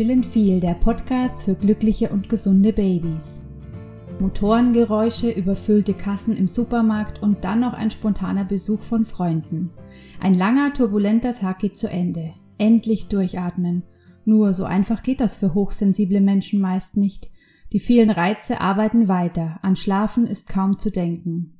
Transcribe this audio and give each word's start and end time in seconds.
Chill 0.00 0.12
and 0.12 0.24
Feel, 0.24 0.60
der 0.60 0.72
Podcast 0.72 1.42
für 1.42 1.54
glückliche 1.54 2.08
und 2.08 2.30
gesunde 2.30 2.72
Babys. 2.72 3.42
Motorengeräusche, 4.18 5.30
überfüllte 5.30 5.92
Kassen 5.92 6.34
im 6.38 6.48
Supermarkt 6.48 7.22
und 7.22 7.44
dann 7.44 7.60
noch 7.60 7.74
ein 7.74 7.90
spontaner 7.90 8.46
Besuch 8.46 8.80
von 8.80 9.04
Freunden. 9.04 9.68
Ein 10.18 10.32
langer, 10.32 10.72
turbulenter 10.72 11.34
Tag 11.34 11.58
geht 11.58 11.76
zu 11.76 11.86
Ende. 11.90 12.32
Endlich 12.56 13.08
durchatmen. 13.08 13.82
Nur 14.24 14.54
so 14.54 14.64
einfach 14.64 15.02
geht 15.02 15.20
das 15.20 15.36
für 15.36 15.52
hochsensible 15.52 16.22
Menschen 16.22 16.62
meist 16.62 16.96
nicht. 16.96 17.30
Die 17.74 17.78
vielen 17.78 18.08
Reize 18.08 18.58
arbeiten 18.58 19.06
weiter, 19.06 19.58
an 19.60 19.76
Schlafen 19.76 20.26
ist 20.26 20.48
kaum 20.48 20.78
zu 20.78 20.90
denken. 20.90 21.59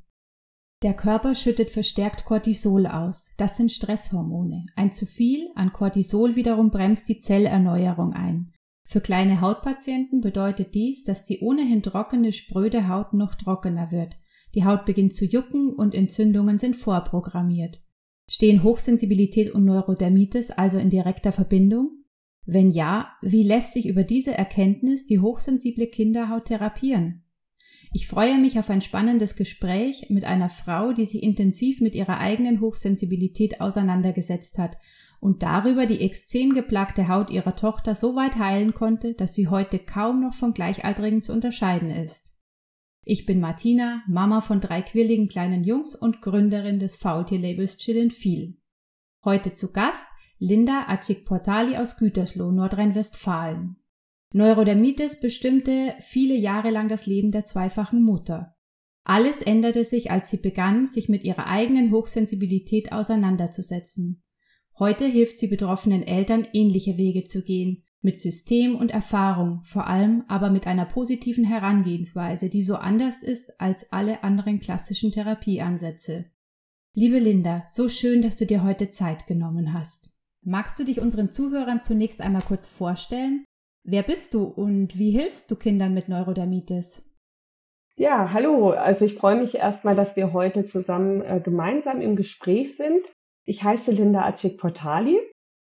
Der 0.83 0.95
Körper 0.95 1.35
schüttet 1.35 1.71
verstärkt 1.71 2.25
Cortisol 2.25 2.87
aus. 2.87 3.29
Das 3.37 3.57
sind 3.59 3.71
Stresshormone. 3.71 4.65
Ein 4.77 4.95
zu 4.95 5.05
viel 5.05 5.51
an 5.55 5.75
Cortisol 5.75 6.37
wiederum 6.37 6.71
bremst 6.71 7.07
die 7.11 7.19
Zellerneuerung 7.19 8.15
ein. 8.15 8.53
Für 8.87 9.03
kleine 9.03 9.43
Hautpatienten 9.43 10.23
bedeutet 10.23 10.75
dies, 10.75 11.05
dass 11.05 11.27
die 11.27 11.41
ohnehin 11.41 11.83
trockene, 11.83 12.33
spröde 12.33 12.89
Haut 12.89 13.13
noch 13.13 13.35
trockener 13.35 13.93
wird. 13.93 14.17
Die 14.55 14.65
Haut 14.65 14.87
beginnt 14.87 15.15
zu 15.15 15.27
jucken 15.27 15.75
und 15.75 15.95
Entzündungen 15.95 16.59
sind 16.59 16.77
vorprogrammiert. 16.77 17.81
Stehen 18.27 18.63
Hochsensibilität 18.63 19.53
und 19.53 19.67
Neurodermitis 19.67 20.51
also 20.51 20.79
in 20.79 20.89
direkter 20.89 21.33
Verbindung? 21.33 22.05
Wenn 22.47 22.71
ja, 22.71 23.13
wie 23.21 23.43
lässt 23.43 23.75
sich 23.75 23.87
über 23.87 24.03
diese 24.03 24.37
Erkenntnis 24.37 25.05
die 25.05 25.21
hochsensible 25.21 25.89
Kinderhaut 25.89 26.47
therapieren? 26.47 27.23
Ich 27.93 28.07
freue 28.07 28.39
mich 28.39 28.59
auf 28.59 28.71
ein 28.71 28.83
spannendes 28.83 29.35
Gespräch 29.35 30.07
mit 30.11 30.25
einer 30.25 30.49
Frau, 30.49 30.93
die 30.93 31.07
sich 31.07 31.23
intensiv 31.23 31.81
mit 31.81 31.97
ihrer 31.97 32.19
eigenen 32.19 32.61
Hochsensibilität 32.61 33.61
auseinandergesetzt 33.61 34.59
hat 34.59 34.77
und 35.19 35.43
darüber 35.43 35.87
die 35.87 36.01
extrem 36.01 36.55
geplagte 36.55 37.09
Haut 37.09 37.31
ihrer 37.31 37.57
Tochter 37.57 37.97
so 37.97 38.15
weit 38.15 38.37
heilen 38.37 38.75
konnte, 38.75 39.15
dass 39.15 39.35
sie 39.35 39.49
heute 39.49 39.81
kaum 39.81 40.21
noch 40.21 40.35
von 40.35 40.55
Gleichaltrigen 40.55 41.21
zu 41.23 41.33
unterscheiden 41.33 41.91
ist. 41.91 42.37
Ich 43.05 43.27
bin 43.27 43.41
Martina, 43.41 44.03
Mama 44.07 44.41
von 44.41 44.61
drei 44.61 44.83
quirligen 44.83 45.29
kleinen 45.29 45.65
Jungs 45.65 45.97
und 45.97 46.23
Gründerin 46.23 46.79
des 46.79 46.97
Faultierlabels 46.97 47.79
Chillin' 47.79 48.13
Feel. 48.13 48.55
Heute 49.25 49.53
zu 49.55 49.73
Gast 49.73 50.07
Linda 50.39 50.87
Acik-Portali 50.87 51.77
aus 51.77 51.97
Gütersloh, 51.97 52.53
Nordrhein-Westfalen. 52.53 53.80
Neurodermitis 54.33 55.21
bestimmte 55.21 55.95
viele 56.01 56.37
Jahre 56.37 56.71
lang 56.71 56.89
das 56.89 57.07
Leben 57.07 57.33
der 57.33 57.45
zweifachen 57.45 58.03
Mutter. 58.03 58.55
Alles 59.03 59.43
änderte 59.43 59.85
sich, 59.85 60.11
als 60.11 60.31
sie 60.31 60.37
begann, 60.37 60.87
sich 60.87 61.09
mit 61.09 61.25
ihrer 61.25 61.47
eigenen 61.47 61.91
Hochsensibilität 61.91 62.93
auseinanderzusetzen. 62.93 64.23
Heute 64.79 65.07
hilft 65.07 65.41
sie 65.41 65.49
betroffenen 65.49 66.03
Eltern, 66.03 66.47
ähnliche 66.53 66.97
Wege 66.97 67.25
zu 67.25 67.43
gehen, 67.43 67.83
mit 68.03 68.21
System 68.21 68.77
und 68.77 68.91
Erfahrung, 68.91 69.63
vor 69.65 69.87
allem 69.87 70.25
aber 70.29 70.51
mit 70.51 70.67
einer 70.67 70.87
positiven 70.87 71.45
Herangehensweise, 71.45 72.49
die 72.49 72.63
so 72.63 72.77
anders 72.77 73.23
ist 73.23 73.61
als 73.61 73.93
alle 73.93 74.23
anderen 74.23 74.61
klassischen 74.61 75.13
Therapieansätze. 75.13 76.27
Liebe 76.95 77.19
Linda, 77.19 77.65
so 77.69 77.89
schön, 77.89 78.23
dass 78.23 78.37
du 78.37 78.47
dir 78.47 78.63
heute 78.63 78.91
Zeit 78.91 79.27
genommen 79.27 79.75
hast. 79.75 80.13
Magst 80.43 80.79
du 80.79 80.85
dich 80.85 81.01
unseren 81.01 81.33
Zuhörern 81.33 81.83
zunächst 81.83 82.21
einmal 82.21 82.43
kurz 82.43 82.67
vorstellen? 82.67 83.45
Wer 83.83 84.03
bist 84.03 84.35
du 84.35 84.45
und 84.45 84.99
wie 84.99 85.11
hilfst 85.11 85.51
du 85.51 85.57
Kindern 85.57 85.95
mit 85.95 86.09
Neurodermitis? 86.09 87.11
Ja, 87.97 88.33
hallo. 88.33 88.71
Also 88.71 89.05
ich 89.05 89.15
freue 89.15 89.41
mich 89.41 89.57
erstmal, 89.57 89.95
dass 89.95 90.17
wir 90.17 90.33
heute 90.33 90.67
zusammen 90.67 91.23
äh, 91.23 91.41
gemeinsam 91.43 92.01
im 92.01 92.17
Gespräch 92.17 92.77
sind. 92.77 93.13
Ich 93.45 93.63
heiße 93.63 93.91
Linda 93.91 94.25
Acik-Portali. 94.27 95.19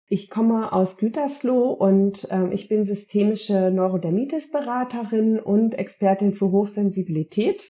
Ich 0.10 0.30
komme 0.30 0.72
aus 0.74 0.98
Gütersloh 0.98 1.72
und 1.72 2.30
äh, 2.30 2.54
ich 2.54 2.68
bin 2.68 2.86
systemische 2.86 3.72
Neurodermitis-Beraterin 3.72 5.40
und 5.40 5.74
Expertin 5.74 6.34
für 6.34 6.52
Hochsensibilität. 6.52 7.70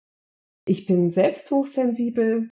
Ich 0.66 0.86
bin 0.86 1.10
selbst 1.10 1.50
hochsensibel, 1.50 2.50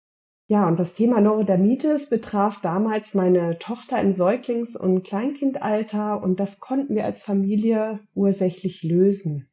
ja, 0.48 0.66
und 0.66 0.78
das 0.78 0.94
Thema 0.94 1.20
Neurodermitis 1.20 2.08
betraf 2.08 2.62
damals 2.62 3.12
meine 3.12 3.58
Tochter 3.58 4.00
im 4.00 4.14
Säuglings- 4.14 4.76
und 4.76 5.02
Kleinkindalter 5.02 6.22
und 6.22 6.40
das 6.40 6.58
konnten 6.58 6.94
wir 6.94 7.04
als 7.04 7.22
Familie 7.22 8.00
ursächlich 8.14 8.82
lösen. 8.82 9.50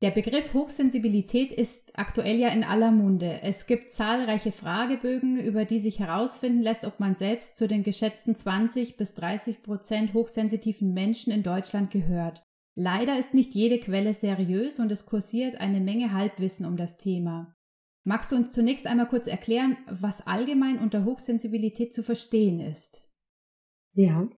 Der 0.00 0.10
Begriff 0.10 0.54
Hochsensibilität 0.54 1.52
ist 1.52 1.92
aktuell 1.98 2.38
ja 2.38 2.48
in 2.48 2.64
aller 2.64 2.90
Munde. 2.90 3.40
Es 3.42 3.66
gibt 3.66 3.90
zahlreiche 3.90 4.50
Fragebögen, 4.50 5.38
über 5.38 5.66
die 5.66 5.78
sich 5.78 5.98
herausfinden 5.98 6.62
lässt, 6.62 6.86
ob 6.86 7.00
man 7.00 7.16
selbst 7.16 7.58
zu 7.58 7.68
den 7.68 7.82
geschätzten 7.82 8.34
20 8.34 8.96
bis 8.96 9.14
30 9.14 9.62
Prozent 9.62 10.14
hochsensitiven 10.14 10.94
Menschen 10.94 11.32
in 11.32 11.42
Deutschland 11.42 11.90
gehört. 11.90 12.42
Leider 12.74 13.18
ist 13.18 13.34
nicht 13.34 13.54
jede 13.54 13.78
Quelle 13.78 14.14
seriös 14.14 14.80
und 14.80 14.90
es 14.90 15.04
kursiert 15.04 15.60
eine 15.60 15.80
Menge 15.80 16.12
Halbwissen 16.12 16.66
um 16.66 16.76
das 16.76 16.96
Thema. 16.96 17.54
Magst 18.06 18.32
du 18.32 18.36
uns 18.36 18.52
zunächst 18.52 18.86
einmal 18.86 19.08
kurz 19.08 19.26
erklären, 19.26 19.78
was 19.88 20.26
allgemein 20.26 20.78
unter 20.78 21.06
Hochsensibilität 21.06 21.94
zu 21.94 22.02
verstehen 22.02 22.60
ist? 22.60 23.02
Ja, 23.94 24.28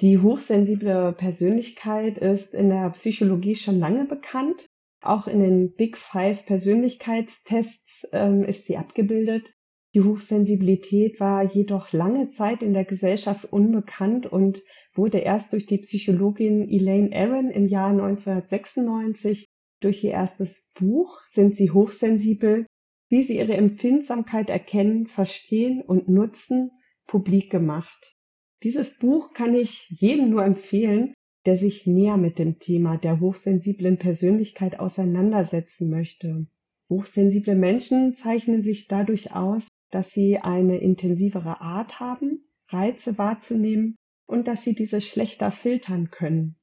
die 0.00 0.18
hochsensible 0.18 1.12
Persönlichkeit 1.12 2.18
ist 2.18 2.54
in 2.54 2.68
der 2.68 2.88
Psychologie 2.90 3.56
schon 3.56 3.80
lange 3.80 4.04
bekannt. 4.04 4.64
Auch 5.02 5.26
in 5.26 5.40
den 5.40 5.74
Big 5.74 5.98
Five 5.98 6.46
Persönlichkeitstests 6.46 8.06
ähm, 8.12 8.44
ist 8.44 8.66
sie 8.66 8.76
abgebildet. 8.76 9.52
Die 9.92 10.02
Hochsensibilität 10.02 11.18
war 11.18 11.42
jedoch 11.42 11.92
lange 11.92 12.28
Zeit 12.28 12.62
in 12.62 12.74
der 12.74 12.84
Gesellschaft 12.84 13.44
unbekannt 13.44 14.24
und 14.24 14.62
wurde 14.94 15.18
erst 15.18 15.52
durch 15.52 15.66
die 15.66 15.78
Psychologin 15.78 16.68
Elaine 16.70 17.10
Aron 17.12 17.50
im 17.50 17.66
Jahr 17.66 17.90
1996 17.90 19.48
durch 19.80 20.04
ihr 20.04 20.12
erstes 20.12 20.68
Buch 20.78 21.20
Sind 21.32 21.56
Sie 21.56 21.72
hochsensibel 21.72 22.66
wie 23.10 23.24
sie 23.24 23.36
ihre 23.36 23.54
Empfindsamkeit 23.54 24.48
erkennen, 24.48 25.06
verstehen 25.08 25.82
und 25.82 26.08
nutzen, 26.08 26.70
publik 27.06 27.50
gemacht. 27.50 28.16
Dieses 28.62 28.96
Buch 28.98 29.34
kann 29.34 29.54
ich 29.54 29.88
jedem 29.90 30.30
nur 30.30 30.44
empfehlen, 30.44 31.12
der 31.44 31.56
sich 31.56 31.86
näher 31.86 32.16
mit 32.16 32.38
dem 32.38 32.58
Thema 32.58 32.98
der 32.98 33.18
hochsensiblen 33.18 33.98
Persönlichkeit 33.98 34.78
auseinandersetzen 34.78 35.90
möchte. 35.90 36.46
Hochsensible 36.88 37.56
Menschen 37.56 38.14
zeichnen 38.16 38.62
sich 38.62 38.86
dadurch 38.86 39.34
aus, 39.34 39.66
dass 39.90 40.12
sie 40.12 40.38
eine 40.38 40.78
intensivere 40.78 41.60
Art 41.60 41.98
haben, 41.98 42.44
Reize 42.68 43.18
wahrzunehmen 43.18 43.96
und 44.26 44.46
dass 44.46 44.62
sie 44.62 44.74
diese 44.74 45.00
schlechter 45.00 45.50
filtern 45.50 46.10
können. 46.10 46.56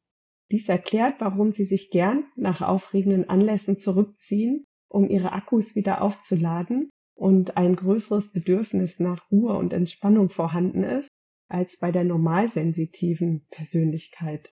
Dies 0.50 0.70
erklärt, 0.70 1.16
warum 1.20 1.52
sie 1.52 1.66
sich 1.66 1.90
gern 1.90 2.24
nach 2.38 2.62
aufregenden 2.62 3.28
Anlässen 3.28 3.80
zurückziehen 3.80 4.67
um 4.90 5.10
ihre 5.10 5.34
Akkus 5.34 5.76
wieder 5.76 6.02
aufzuladen 6.02 6.90
und 7.16 7.58
ein 7.58 7.76
größeres 7.76 8.32
Bedürfnis 8.32 9.00
nach 9.00 9.32
Ruhe 9.32 9.54
und 9.56 9.74
Entspannung 9.74 10.30
vorhanden 10.30 10.84
ist 10.84 11.10
als 11.50 11.78
bei 11.80 11.92
der 11.92 12.04
normalsensitiven 12.04 13.48
Persönlichkeit. 13.50 14.52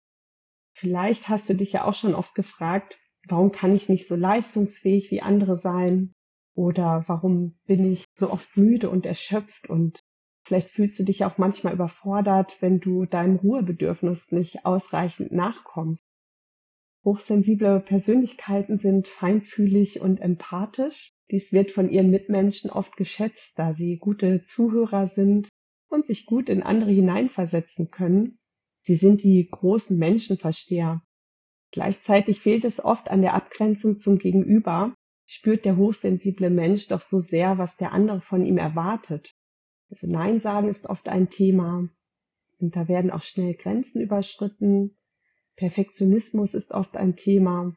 Vielleicht 0.74 1.28
hast 1.28 1.48
du 1.48 1.54
dich 1.54 1.72
ja 1.72 1.84
auch 1.84 1.94
schon 1.94 2.14
oft 2.14 2.34
gefragt, 2.34 2.98
warum 3.28 3.52
kann 3.52 3.74
ich 3.74 3.88
nicht 3.88 4.08
so 4.08 4.16
leistungsfähig 4.16 5.10
wie 5.10 5.22
andere 5.22 5.56
sein? 5.56 6.12
Oder 6.54 7.04
warum 7.06 7.58
bin 7.66 7.92
ich 7.92 8.04
so 8.14 8.30
oft 8.30 8.56
müde 8.56 8.90
und 8.90 9.06
erschöpft? 9.06 9.68
Und 9.68 10.00
vielleicht 10.44 10.70
fühlst 10.70 10.98
du 10.98 11.04
dich 11.04 11.24
auch 11.24 11.38
manchmal 11.38 11.74
überfordert, 11.74 12.56
wenn 12.60 12.80
du 12.80 13.06
deinem 13.06 13.36
Ruhebedürfnis 13.36 14.32
nicht 14.32 14.64
ausreichend 14.64 15.30
nachkommst. 15.30 16.07
Hochsensible 17.08 17.80
Persönlichkeiten 17.80 18.80
sind 18.80 19.08
feinfühlig 19.08 20.02
und 20.02 20.20
empathisch. 20.20 21.14
Dies 21.30 21.54
wird 21.54 21.70
von 21.70 21.88
ihren 21.88 22.10
Mitmenschen 22.10 22.68
oft 22.68 22.98
geschätzt, 22.98 23.58
da 23.58 23.72
sie 23.72 23.96
gute 23.96 24.44
Zuhörer 24.44 25.06
sind 25.06 25.48
und 25.88 26.06
sich 26.06 26.26
gut 26.26 26.50
in 26.50 26.62
andere 26.62 26.90
hineinversetzen 26.90 27.90
können. 27.90 28.38
Sie 28.82 28.96
sind 28.96 29.22
die 29.22 29.48
großen 29.50 29.98
Menschenversteher. 29.98 31.02
Gleichzeitig 31.70 32.40
fehlt 32.40 32.66
es 32.66 32.84
oft 32.84 33.10
an 33.10 33.22
der 33.22 33.32
Abgrenzung 33.32 33.98
zum 33.98 34.18
Gegenüber, 34.18 34.94
spürt 35.24 35.64
der 35.64 35.78
hochsensible 35.78 36.50
Mensch 36.50 36.88
doch 36.88 37.00
so 37.00 37.20
sehr, 37.20 37.56
was 37.56 37.78
der 37.78 37.92
andere 37.92 38.20
von 38.20 38.44
ihm 38.44 38.58
erwartet. 38.58 39.34
Also 39.88 40.10
Nein 40.10 40.40
sagen 40.40 40.68
ist 40.68 40.84
oft 40.84 41.08
ein 41.08 41.30
Thema. 41.30 41.88
Und 42.58 42.76
da 42.76 42.86
werden 42.86 43.10
auch 43.10 43.22
schnell 43.22 43.54
Grenzen 43.54 44.02
überschritten. 44.02 44.98
Perfektionismus 45.58 46.54
ist 46.54 46.70
oft 46.70 46.96
ein 46.96 47.16
Thema, 47.16 47.74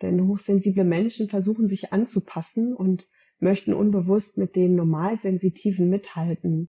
denn 0.00 0.28
hochsensible 0.28 0.84
Menschen 0.84 1.28
versuchen 1.28 1.66
sich 1.66 1.92
anzupassen 1.92 2.72
und 2.72 3.08
möchten 3.40 3.74
unbewusst 3.74 4.38
mit 4.38 4.54
den 4.54 4.76
Normalsensitiven 4.76 5.90
mithalten. 5.90 6.68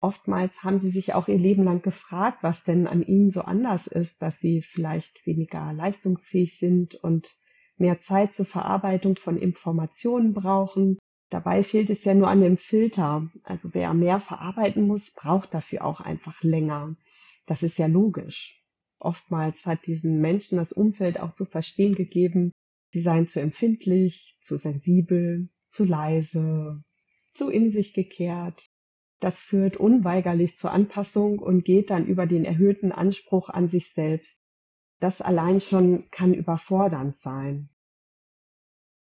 Oftmals 0.00 0.62
haben 0.62 0.78
sie 0.78 0.90
sich 0.90 1.12
auch 1.12 1.28
ihr 1.28 1.36
Leben 1.36 1.62
lang 1.62 1.82
gefragt, 1.82 2.38
was 2.42 2.64
denn 2.64 2.86
an 2.86 3.02
ihnen 3.02 3.30
so 3.30 3.42
anders 3.42 3.86
ist, 3.86 4.22
dass 4.22 4.38
sie 4.38 4.62
vielleicht 4.62 5.26
weniger 5.26 5.74
leistungsfähig 5.74 6.58
sind 6.58 6.94
und 6.94 7.28
mehr 7.76 8.00
Zeit 8.00 8.34
zur 8.34 8.46
Verarbeitung 8.46 9.16
von 9.16 9.36
Informationen 9.36 10.32
brauchen. 10.32 10.98
Dabei 11.28 11.62
fehlt 11.62 11.90
es 11.90 12.02
ja 12.04 12.14
nur 12.14 12.28
an 12.28 12.40
dem 12.40 12.56
Filter. 12.56 13.30
Also 13.42 13.74
wer 13.74 13.92
mehr 13.92 14.20
verarbeiten 14.20 14.86
muss, 14.86 15.12
braucht 15.12 15.52
dafür 15.52 15.84
auch 15.84 16.00
einfach 16.00 16.42
länger. 16.42 16.96
Das 17.44 17.62
ist 17.62 17.76
ja 17.78 17.88
logisch. 17.88 18.63
Oftmals 18.98 19.66
hat 19.66 19.86
diesen 19.86 20.20
Menschen 20.20 20.58
das 20.58 20.72
Umfeld 20.72 21.20
auch 21.20 21.34
zu 21.34 21.44
verstehen 21.44 21.94
gegeben, 21.94 22.52
sie 22.90 23.02
seien 23.02 23.26
zu 23.26 23.40
empfindlich, 23.40 24.38
zu 24.42 24.56
sensibel, 24.56 25.48
zu 25.70 25.84
leise, 25.84 26.82
zu 27.34 27.50
in 27.50 27.70
sich 27.72 27.92
gekehrt. 27.94 28.70
Das 29.20 29.38
führt 29.38 29.76
unweigerlich 29.76 30.56
zur 30.56 30.70
Anpassung 30.70 31.38
und 31.38 31.64
geht 31.64 31.90
dann 31.90 32.06
über 32.06 32.26
den 32.26 32.44
erhöhten 32.44 32.92
Anspruch 32.92 33.48
an 33.48 33.68
sich 33.68 33.92
selbst. 33.92 34.42
Das 35.00 35.20
allein 35.20 35.60
schon 35.60 36.10
kann 36.10 36.34
überfordernd 36.34 37.20
sein. 37.20 37.70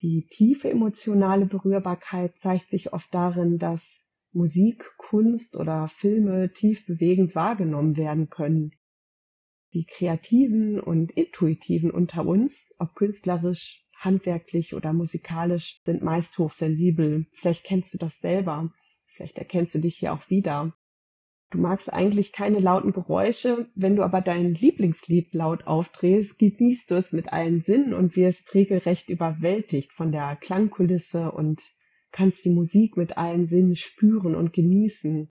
Die 0.00 0.26
tiefe 0.31 0.70
emotionale 0.70 1.46
Berührbarkeit 1.46 2.38
zeigt 2.38 2.70
sich 2.70 2.92
oft 2.92 3.12
darin, 3.12 3.58
dass 3.58 4.04
Musik, 4.32 4.92
Kunst 4.96 5.56
oder 5.56 5.88
Filme 5.88 6.52
tief 6.52 6.86
bewegend 6.86 7.34
wahrgenommen 7.34 7.96
werden 7.96 8.28
können. 8.28 8.72
Die 9.75 9.85
Kreativen 9.85 10.81
und 10.81 11.12
Intuitiven 11.12 11.91
unter 11.91 12.26
uns, 12.26 12.75
ob 12.79 12.94
künstlerisch, 12.94 13.85
handwerklich 13.94 14.75
oder 14.75 14.93
musikalisch, 14.93 15.81
sind 15.85 16.03
meist 16.03 16.38
hochsensibel. 16.38 17.26
Vielleicht 17.32 17.65
kennst 17.65 17.93
du 17.93 17.99
das 17.99 18.19
selber. 18.20 18.73
Vielleicht 19.06 19.37
erkennst 19.37 19.75
du 19.75 19.81
dich 19.81 19.97
hier 19.97 20.12
auch 20.12 20.31
wieder. 20.31 20.73
Du 21.50 21.59
magst 21.59 21.91
eigentlich 21.91 22.32
keine 22.32 22.61
lauten 22.61 22.93
Geräusche, 22.93 23.70
wenn 23.75 23.97
du 23.97 24.03
aber 24.03 24.20
dein 24.20 24.55
Lieblingslied 24.55 25.32
laut 25.32 25.67
aufdrehst, 25.67 26.38
genießt 26.38 26.91
du 26.91 26.94
es 26.94 27.12
mit 27.12 27.32
allen 27.32 27.62
Sinnen 27.62 27.94
und 27.94 28.17
wirst 28.17 28.55
regelrecht 28.55 29.09
überwältigt 29.09 29.93
von 29.93 30.12
der 30.12 30.37
Klangkulisse 30.37 31.32
und 31.32 31.62
kannst 32.12 32.44
die 32.44 32.50
Musik 32.50 32.97
mit 32.97 33.17
allen 33.17 33.47
Sinnen 33.47 33.76
spüren 33.76 34.35
und 34.35 34.53
genießen. 34.53 35.32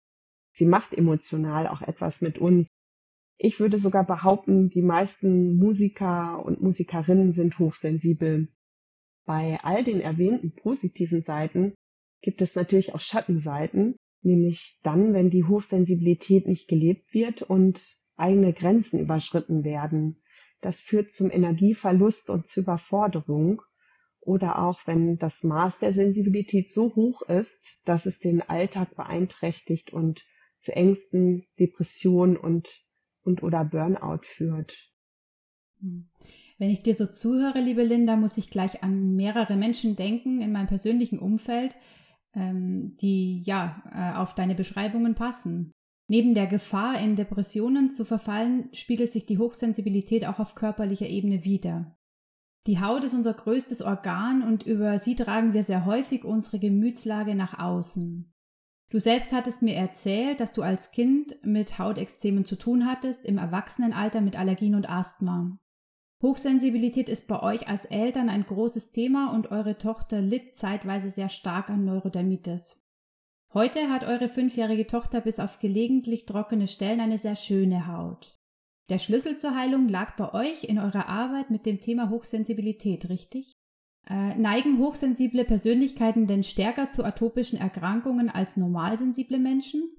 Sie 0.52 0.66
macht 0.66 0.94
emotional 0.94 1.68
auch 1.68 1.82
etwas 1.82 2.22
mit 2.22 2.38
uns. 2.38 2.68
Ich 3.44 3.60
würde 3.60 3.80
sogar 3.80 4.06
behaupten, 4.06 4.70
die 4.70 4.84
meisten 4.84 5.58
Musiker 5.58 6.46
und 6.46 6.62
Musikerinnen 6.62 7.34
sind 7.34 7.58
hochsensibel. 7.58 8.50
Bei 9.26 9.60
all 9.64 9.84
den 9.84 10.00
erwähnten 10.00 10.54
positiven 10.54 11.24
Seiten 11.24 11.74
gibt 12.22 12.44
es 12.44 12.56
natürlich 12.56 12.94
auch 12.94 13.00
Schattenseiten, 13.00 13.96
nämlich 14.22 14.78
dann, 14.84 15.14
wenn 15.14 15.32
die 15.32 15.44
Hochsensibilität 15.44 16.48
nicht 16.48 16.68
gelebt 16.68 17.16
wird 17.16 17.42
und 17.42 17.84
eigene 18.16 18.54
Grenzen 18.54 19.00
überschritten 19.00 19.64
werden. 19.64 20.22
Das 20.62 20.80
führt 20.80 21.10
zum 21.10 21.32
Energieverlust 21.32 22.30
und 22.30 22.46
zur 22.46 22.62
Überforderung 22.62 23.64
oder 24.20 24.62
auch 24.62 24.86
wenn 24.86 25.18
das 25.18 25.44
Maß 25.44 25.80
der 25.80 25.94
Sensibilität 25.94 26.72
so 26.72 26.94
hoch 26.94 27.24
ist, 27.24 27.80
dass 27.86 28.06
es 28.06 28.20
den 28.20 28.44
Alltag 28.44 28.96
beeinträchtigt 28.96 29.92
und 29.92 30.24
zu 30.60 30.76
Ängsten, 30.76 31.48
Depressionen 31.60 32.38
und, 32.38 32.86
und 33.24 33.44
oder 33.44 33.64
Burnout 33.66 34.24
führt. 34.24 34.92
Wenn 35.80 36.70
ich 36.70 36.84
dir 36.84 36.94
so 36.94 37.08
zuhöre, 37.08 37.60
liebe 37.60 37.84
Linda, 37.84 38.16
muss 38.16 38.38
ich 38.38 38.50
gleich 38.50 38.84
an 38.84 39.16
mehrere 39.16 39.56
Menschen 39.56 39.96
denken 39.96 40.42
in 40.42 40.52
meinem 40.52 40.68
persönlichen 40.68 41.18
Umfeld, 41.20 41.76
ähm, 42.34 42.94
die 43.02 43.42
ja 43.44 43.84
äh, 43.94 44.18
auf 44.18 44.36
deine 44.36 44.56
Beschreibungen 44.56 45.16
passen. 45.16 45.72
Neben 46.08 46.34
der 46.34 46.48
Gefahr, 46.48 47.00
in 47.00 47.16
Depressionen 47.16 47.92
zu 47.92 48.06
verfallen, 48.06 48.70
spiegelt 48.74 49.12
sich 49.12 49.26
die 49.26 49.38
Hochsensibilität 49.38 50.26
auch 50.26 50.40
auf 50.40 50.56
körperlicher 50.56 51.08
Ebene 51.08 51.46
wider. 51.46 51.96
Die 52.68 52.80
Haut 52.80 53.04
ist 53.04 53.14
unser 53.14 53.34
größtes 53.34 53.82
Organ 53.82 54.44
und 54.44 54.64
über 54.64 55.00
sie 55.00 55.16
tragen 55.16 55.54
wir 55.54 55.64
sehr 55.64 55.86
häufig 55.86 56.24
unsere 56.24 56.60
Gemütslage 56.60 57.34
nach 57.34 57.58
außen. 57.58 58.32
Du 58.92 59.00
selbst 59.00 59.32
hattest 59.32 59.62
mir 59.62 59.76
erzählt, 59.76 60.42
dass 60.42 60.52
du 60.52 60.64
als 60.64 60.92
Kind 60.92 61.38
mit 61.46 61.80
Hautextremen 61.80 62.44
zu 62.44 62.58
tun 62.58 62.86
hattest, 62.86 63.26
im 63.26 63.38
Erwachsenenalter 63.38 64.20
mit 64.20 64.38
Allergien 64.38 64.76
und 64.76 64.90
Asthma. 64.90 65.58
Hochsensibilität 66.22 67.08
ist 67.08 67.30
bei 67.30 67.42
euch 67.42 67.70
als 67.70 67.86
Eltern 67.86 68.28
ein 68.28 68.46
großes 68.46 68.92
Thema 68.92 69.34
und 69.34 69.50
eure 69.50 69.78
Tochter 69.78 70.22
litt 70.22 70.58
zeitweise 70.58 71.10
sehr 71.10 71.30
stark 71.30 71.70
an 71.70 71.86
Neurodermitis. 71.86 72.84
Heute 73.54 73.90
hat 73.90 74.04
eure 74.04 74.28
fünfjährige 74.28 74.86
Tochter 74.88 75.22
bis 75.22 75.40
auf 75.40 75.60
gelegentlich 75.60 76.26
trockene 76.26 76.68
Stellen 76.68 77.00
eine 77.00 77.18
sehr 77.18 77.38
schöne 77.38 77.88
Haut. 77.88 78.38
Der 78.90 79.00
Schlüssel 79.00 79.38
zur 79.38 79.56
Heilung 79.56 79.88
lag 79.88 80.18
bei 80.18 80.34
euch 80.34 80.66
in 80.66 80.80
eurer 80.80 81.08
Arbeit 81.08 81.50
mit 81.50 81.66
dem 81.66 81.80
Thema 81.80 82.10
Hochsensibilität, 82.10 83.08
richtig? 83.08 83.54
Äh, 84.12 84.36
neigen 84.38 84.78
hochsensible 84.78 85.46
Persönlichkeiten 85.46 86.28
denn 86.28 86.44
stärker 86.44 86.90
zu 86.90 87.06
atopischen 87.06 87.58
Erkrankungen 87.58 88.30
als 88.30 88.58
normalsensible 88.58 89.40
Menschen? 89.40 89.90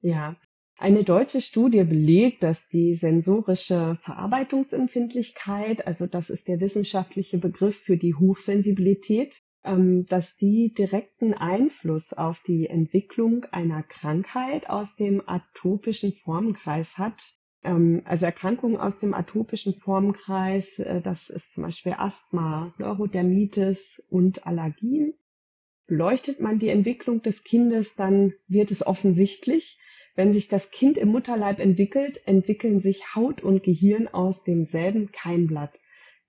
Ja, 0.00 0.34
eine 0.78 1.04
deutsche 1.04 1.40
Studie 1.40 1.84
belegt, 1.84 2.42
dass 2.42 2.66
die 2.70 2.96
sensorische 2.96 3.98
Verarbeitungsempfindlichkeit, 4.02 5.86
also 5.86 6.08
das 6.08 6.28
ist 6.28 6.48
der 6.48 6.58
wissenschaftliche 6.58 7.38
Begriff 7.38 7.76
für 7.76 7.96
die 7.96 8.16
Hochsensibilität, 8.16 9.40
ähm, 9.62 10.06
dass 10.06 10.36
die 10.36 10.74
direkten 10.76 11.32
Einfluss 11.32 12.12
auf 12.12 12.42
die 12.44 12.66
Entwicklung 12.66 13.44
einer 13.52 13.84
Krankheit 13.84 14.68
aus 14.68 14.96
dem 14.96 15.22
atopischen 15.24 16.14
Formenkreis 16.24 16.98
hat. 16.98 17.22
Ähm, 17.64 18.02
also 18.04 18.26
Erkrankungen 18.26 18.76
aus 18.76 18.98
dem 18.98 19.14
atopischen 19.14 19.74
Formenkreis, 19.74 20.78
äh, 20.78 21.00
das 21.00 21.30
ist 21.30 21.54
zum 21.54 21.64
Beispiel 21.64 21.94
Asthma, 21.96 22.74
Neurodermitis 22.78 24.02
und 24.10 24.46
Allergien. 24.46 25.14
Beleuchtet 25.86 26.40
man 26.40 26.58
die 26.58 26.68
Entwicklung 26.68 27.22
des 27.22 27.44
Kindes, 27.44 27.94
dann 27.96 28.32
wird 28.48 28.70
es 28.70 28.86
offensichtlich, 28.86 29.78
wenn 30.14 30.32
sich 30.32 30.48
das 30.48 30.70
Kind 30.70 30.98
im 30.98 31.08
Mutterleib 31.08 31.58
entwickelt, 31.58 32.26
entwickeln 32.26 32.80
sich 32.80 33.14
Haut 33.14 33.42
und 33.42 33.62
Gehirn 33.62 34.08
aus 34.08 34.44
demselben 34.44 35.10
Keimblatt. 35.10 35.78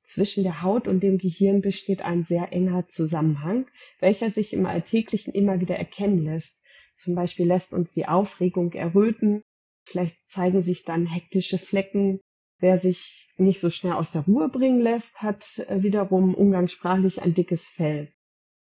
Zwischen 0.06 0.44
der 0.44 0.62
Haut 0.62 0.88
und 0.88 1.02
dem 1.02 1.18
Gehirn 1.18 1.62
besteht 1.62 2.02
ein 2.02 2.24
sehr 2.24 2.52
enger 2.52 2.88
Zusammenhang, 2.90 3.68
welcher 4.00 4.30
sich 4.30 4.54
im 4.54 4.66
Alltäglichen 4.66 5.34
immer 5.34 5.60
wieder 5.60 5.78
erkennen 5.78 6.24
lässt. 6.24 6.58
Zum 6.98 7.16
Beispiel 7.16 7.48
lässt 7.48 7.74
uns 7.74 7.94
die 7.94 8.06
Aufregung 8.06 8.74
erröten, 8.74 9.44
vielleicht 9.86 10.18
zeigen 10.30 10.62
sich 10.62 10.84
dann 10.84 11.06
hektische 11.06 11.58
Flecken. 11.58 12.20
Wer 12.60 12.78
sich 12.78 13.30
nicht 13.38 13.60
so 13.60 13.70
schnell 13.70 13.94
aus 13.94 14.12
der 14.12 14.26
Ruhe 14.26 14.50
bringen 14.50 14.82
lässt, 14.82 15.16
hat 15.22 15.60
äh, 15.68 15.84
wiederum 15.84 16.34
umgangssprachlich 16.34 17.22
ein 17.22 17.34
dickes 17.34 17.66
Fell. 17.66 18.14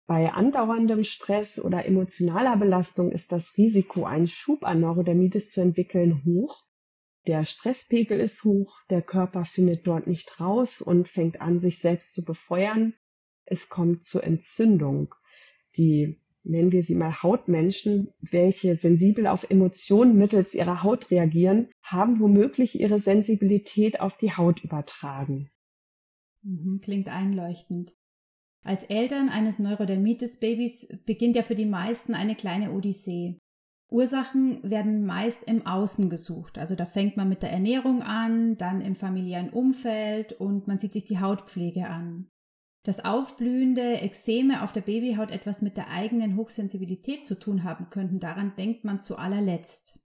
Bei 0.05 0.31
andauerndem 0.31 1.03
Stress 1.03 1.59
oder 1.59 1.85
emotionaler 1.85 2.55
Belastung 2.55 3.11
ist 3.11 3.31
das 3.31 3.57
Risiko, 3.57 4.05
einen 4.05 4.27
Schub 4.27 4.63
an 4.63 4.79
Neurodermitis 4.79 5.51
zu 5.51 5.61
entwickeln, 5.61 6.23
hoch. 6.23 6.63
Der 7.27 7.43
Stresspegel 7.43 8.21
ist 8.21 8.45
hoch, 8.45 8.73
der 8.89 9.01
Körper 9.01 9.43
findet 9.43 9.85
dort 9.85 10.07
nicht 10.07 10.39
raus 10.39 10.81
und 10.81 11.09
fängt 11.09 11.41
an, 11.41 11.59
sich 11.59 11.79
selbst 11.79 12.13
zu 12.13 12.23
befeuern. 12.23 12.93
Es 13.43 13.67
kommt 13.67 14.05
zur 14.05 14.23
Entzündung. 14.23 15.13
Die, 15.75 16.21
nennen 16.47 16.71
wir 16.71 16.83
sie 16.83 16.95
mal 16.95 17.21
Hautmenschen, 17.21 18.09
welche 18.19 18.75
sensibel 18.75 19.27
auf 19.27 19.49
Emotionen 19.49 20.17
mittels 20.17 20.53
ihrer 20.53 20.83
Haut 20.83 21.11
reagieren, 21.11 21.69
haben 21.81 22.19
womöglich 22.19 22.79
ihre 22.79 22.99
Sensibilität 22.99 23.99
auf 23.99 24.17
die 24.17 24.33
Haut 24.35 24.63
übertragen. 24.63 25.49
Mhm, 26.43 26.79
klingt 26.81 27.09
einleuchtend. 27.09 27.93
Als 28.63 28.83
Eltern 28.83 29.29
eines 29.29 29.59
Neurodermitis-Babys 29.59 30.99
beginnt 31.05 31.35
ja 31.35 31.43
für 31.43 31.55
die 31.55 31.65
meisten 31.65 32.13
eine 32.13 32.35
kleine 32.35 32.71
Odyssee. 32.71 33.37
Ursachen 33.89 34.59
werden 34.69 35.05
meist 35.05 35.43
im 35.43 35.65
Außen 35.65 36.09
gesucht. 36.09 36.57
Also 36.57 36.75
da 36.75 36.85
fängt 36.85 37.15
man 37.15 37.29
mit 37.29 37.41
der 37.41 37.51
Ernährung 37.51 38.01
an, 38.01 38.57
dann 38.57 38.81
im 38.81 38.95
familiären 38.95 39.49
Umfeld 39.49 40.33
und 40.33 40.67
man 40.67 40.79
sieht 40.79 40.93
sich 40.93 41.05
die 41.05 41.19
Hautpflege 41.19 41.87
an. 41.87 42.27
Dass 42.83 43.03
aufblühende 43.03 44.01
Ekzeme 44.01 44.63
auf 44.63 44.71
der 44.71 44.81
Babyhaut 44.81 45.31
etwas 45.31 45.61
mit 45.61 45.75
der 45.77 45.89
eigenen 45.89 46.37
Hochsensibilität 46.37 47.25
zu 47.25 47.37
tun 47.37 47.63
haben 47.63 47.89
könnten, 47.89 48.19
daran 48.19 48.53
denkt 48.55 48.83
man 48.83 48.99
zu 48.99 49.17
allerletzt. 49.17 49.99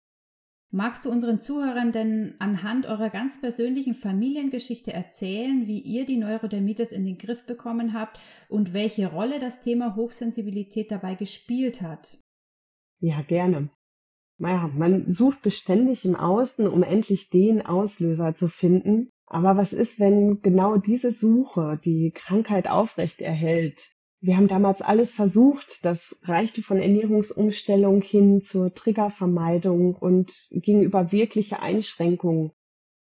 Magst 0.72 1.04
du 1.04 1.10
unseren 1.10 1.40
Zuhörern 1.40 1.92
denn 1.92 2.36
anhand 2.38 2.86
eurer 2.86 3.10
ganz 3.10 3.42
persönlichen 3.42 3.96
Familiengeschichte 3.96 4.94
erzählen, 4.94 5.66
wie 5.66 5.80
ihr 5.80 6.06
die 6.06 6.18
Neurodermitis 6.18 6.92
in 6.92 7.06
den 7.06 7.18
Griff 7.18 7.48
bekommen 7.48 7.94
habt 7.94 8.20
und 8.50 8.72
welche 8.72 9.08
Rolle 9.08 9.40
das 9.40 9.62
Thema 9.62 9.96
Hochsensibilität 9.96 10.92
dabei 10.92 11.16
gespielt 11.16 11.82
hat? 11.82 12.20
Ja, 13.00 13.24
gerne. 13.24 13.72
Naja, 14.38 14.68
man 14.68 15.12
sucht 15.12 15.42
beständig 15.42 16.06
im 16.06 16.16
Außen, 16.16 16.68
um 16.68 16.84
endlich 16.84 17.30
den 17.30 17.66
Auslöser 17.66 18.36
zu 18.36 18.48
finden. 18.48 19.10
Aber 19.30 19.58
was 19.58 19.74
ist, 19.74 20.00
wenn 20.00 20.42
genau 20.42 20.78
diese 20.78 21.12
Suche 21.12 21.80
die 21.86 22.12
Krankheit 22.12 22.68
aufrecht 22.68 23.22
erhält? 23.22 23.80
Wir 24.22 24.36
haben 24.36 24.48
damals 24.48 24.82
alles 24.82 25.14
versucht. 25.14 25.86
Das 25.86 26.20
reichte 26.24 26.64
von 26.64 26.80
Ernährungsumstellung 26.80 28.02
hin 28.02 28.44
zur 28.44 28.74
Triggervermeidung 28.74 29.96
und 29.96 30.34
ging 30.50 30.82
über 30.82 31.12
wirkliche 31.12 31.62
Einschränkungen. 31.62 32.52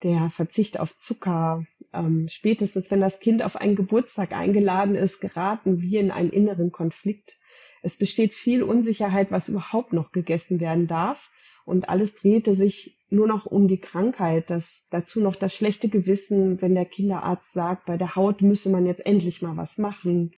Der 0.04 0.30
Verzicht 0.30 0.78
auf 0.78 0.96
Zucker. 0.96 1.66
Ähm, 1.92 2.28
spätestens 2.30 2.90
wenn 2.90 3.00
das 3.00 3.18
Kind 3.18 3.42
auf 3.42 3.56
einen 3.56 3.76
Geburtstag 3.76 4.32
eingeladen 4.32 4.94
ist, 4.94 5.20
geraten 5.20 5.82
wir 5.82 6.00
in 6.00 6.12
einen 6.12 6.30
inneren 6.30 6.70
Konflikt. 6.70 7.38
Es 7.82 7.98
besteht 7.98 8.32
viel 8.32 8.62
Unsicherheit, 8.62 9.32
was 9.32 9.48
überhaupt 9.48 9.92
noch 9.92 10.12
gegessen 10.12 10.60
werden 10.60 10.86
darf. 10.86 11.30
Und 11.64 11.88
alles 11.88 12.14
drehte 12.14 12.54
sich 12.54 13.01
nur 13.12 13.26
noch 13.26 13.46
um 13.46 13.68
die 13.68 13.78
Krankheit, 13.78 14.48
das, 14.50 14.86
dazu 14.90 15.20
noch 15.20 15.36
das 15.36 15.54
schlechte 15.54 15.88
Gewissen, 15.88 16.60
wenn 16.62 16.74
der 16.74 16.86
Kinderarzt 16.86 17.52
sagt, 17.52 17.84
bei 17.86 17.96
der 17.96 18.16
Haut 18.16 18.40
müsse 18.40 18.70
man 18.70 18.86
jetzt 18.86 19.04
endlich 19.04 19.42
mal 19.42 19.56
was 19.56 19.78
machen. 19.78 20.32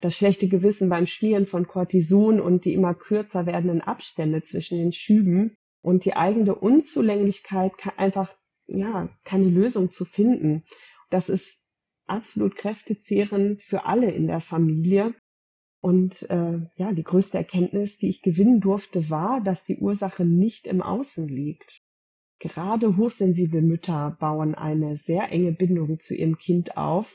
Das 0.00 0.14
schlechte 0.14 0.48
Gewissen 0.48 0.88
beim 0.88 1.06
Schmieren 1.06 1.46
von 1.46 1.66
Cortison 1.66 2.40
und 2.40 2.64
die 2.64 2.74
immer 2.74 2.94
kürzer 2.94 3.46
werdenden 3.46 3.80
Abstände 3.80 4.42
zwischen 4.42 4.76
den 4.76 4.92
Schüben 4.92 5.56
und 5.82 6.04
die 6.04 6.14
eigene 6.14 6.54
Unzulänglichkeit, 6.54 7.72
einfach, 7.96 8.36
ja, 8.66 9.08
keine 9.24 9.48
Lösung 9.48 9.90
zu 9.90 10.04
finden. 10.04 10.64
Das 11.10 11.28
ist 11.28 11.62
absolut 12.06 12.56
kräftezehrend 12.56 13.62
für 13.62 13.86
alle 13.86 14.10
in 14.10 14.26
der 14.26 14.40
Familie. 14.40 15.14
Und 15.80 16.28
äh, 16.28 16.58
ja, 16.74 16.92
die 16.92 17.04
größte 17.04 17.38
Erkenntnis, 17.38 17.98
die 17.98 18.08
ich 18.08 18.22
gewinnen 18.22 18.60
durfte, 18.60 19.08
war, 19.10 19.40
dass 19.40 19.64
die 19.64 19.78
Ursache 19.78 20.24
nicht 20.24 20.66
im 20.66 20.82
Außen 20.82 21.28
liegt. 21.28 21.85
Gerade 22.38 22.96
hochsensible 22.96 23.62
Mütter 23.62 24.16
bauen 24.20 24.54
eine 24.54 24.96
sehr 24.96 25.30
enge 25.30 25.52
Bindung 25.52 26.00
zu 26.00 26.14
ihrem 26.14 26.36
Kind 26.36 26.76
auf, 26.76 27.10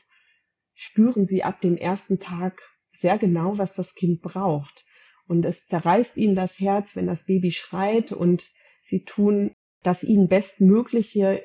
spüren 0.74 1.28
sie 1.28 1.44
ab 1.44 1.62
dem 1.62 1.78
ersten 1.78 2.20
Tag 2.20 2.62
sehr 2.92 3.18
genau, 3.18 3.58
was 3.58 3.75
das 3.75 3.94
Kind 3.94 4.22
braucht. 4.22 4.86
Und 5.28 5.46
es 5.46 5.66
zerreißt 5.68 6.18
ihnen 6.18 6.36
das 6.36 6.60
Herz, 6.60 6.96
wenn 6.96 7.08
das 7.08 7.25
Baby 7.25 7.51
schreit 7.51 8.12
und 8.12 8.50
sie 8.84 9.04
tun 9.04 9.56
das 9.84 10.04
ihnen 10.04 10.28
bestmögliche, 10.28 11.44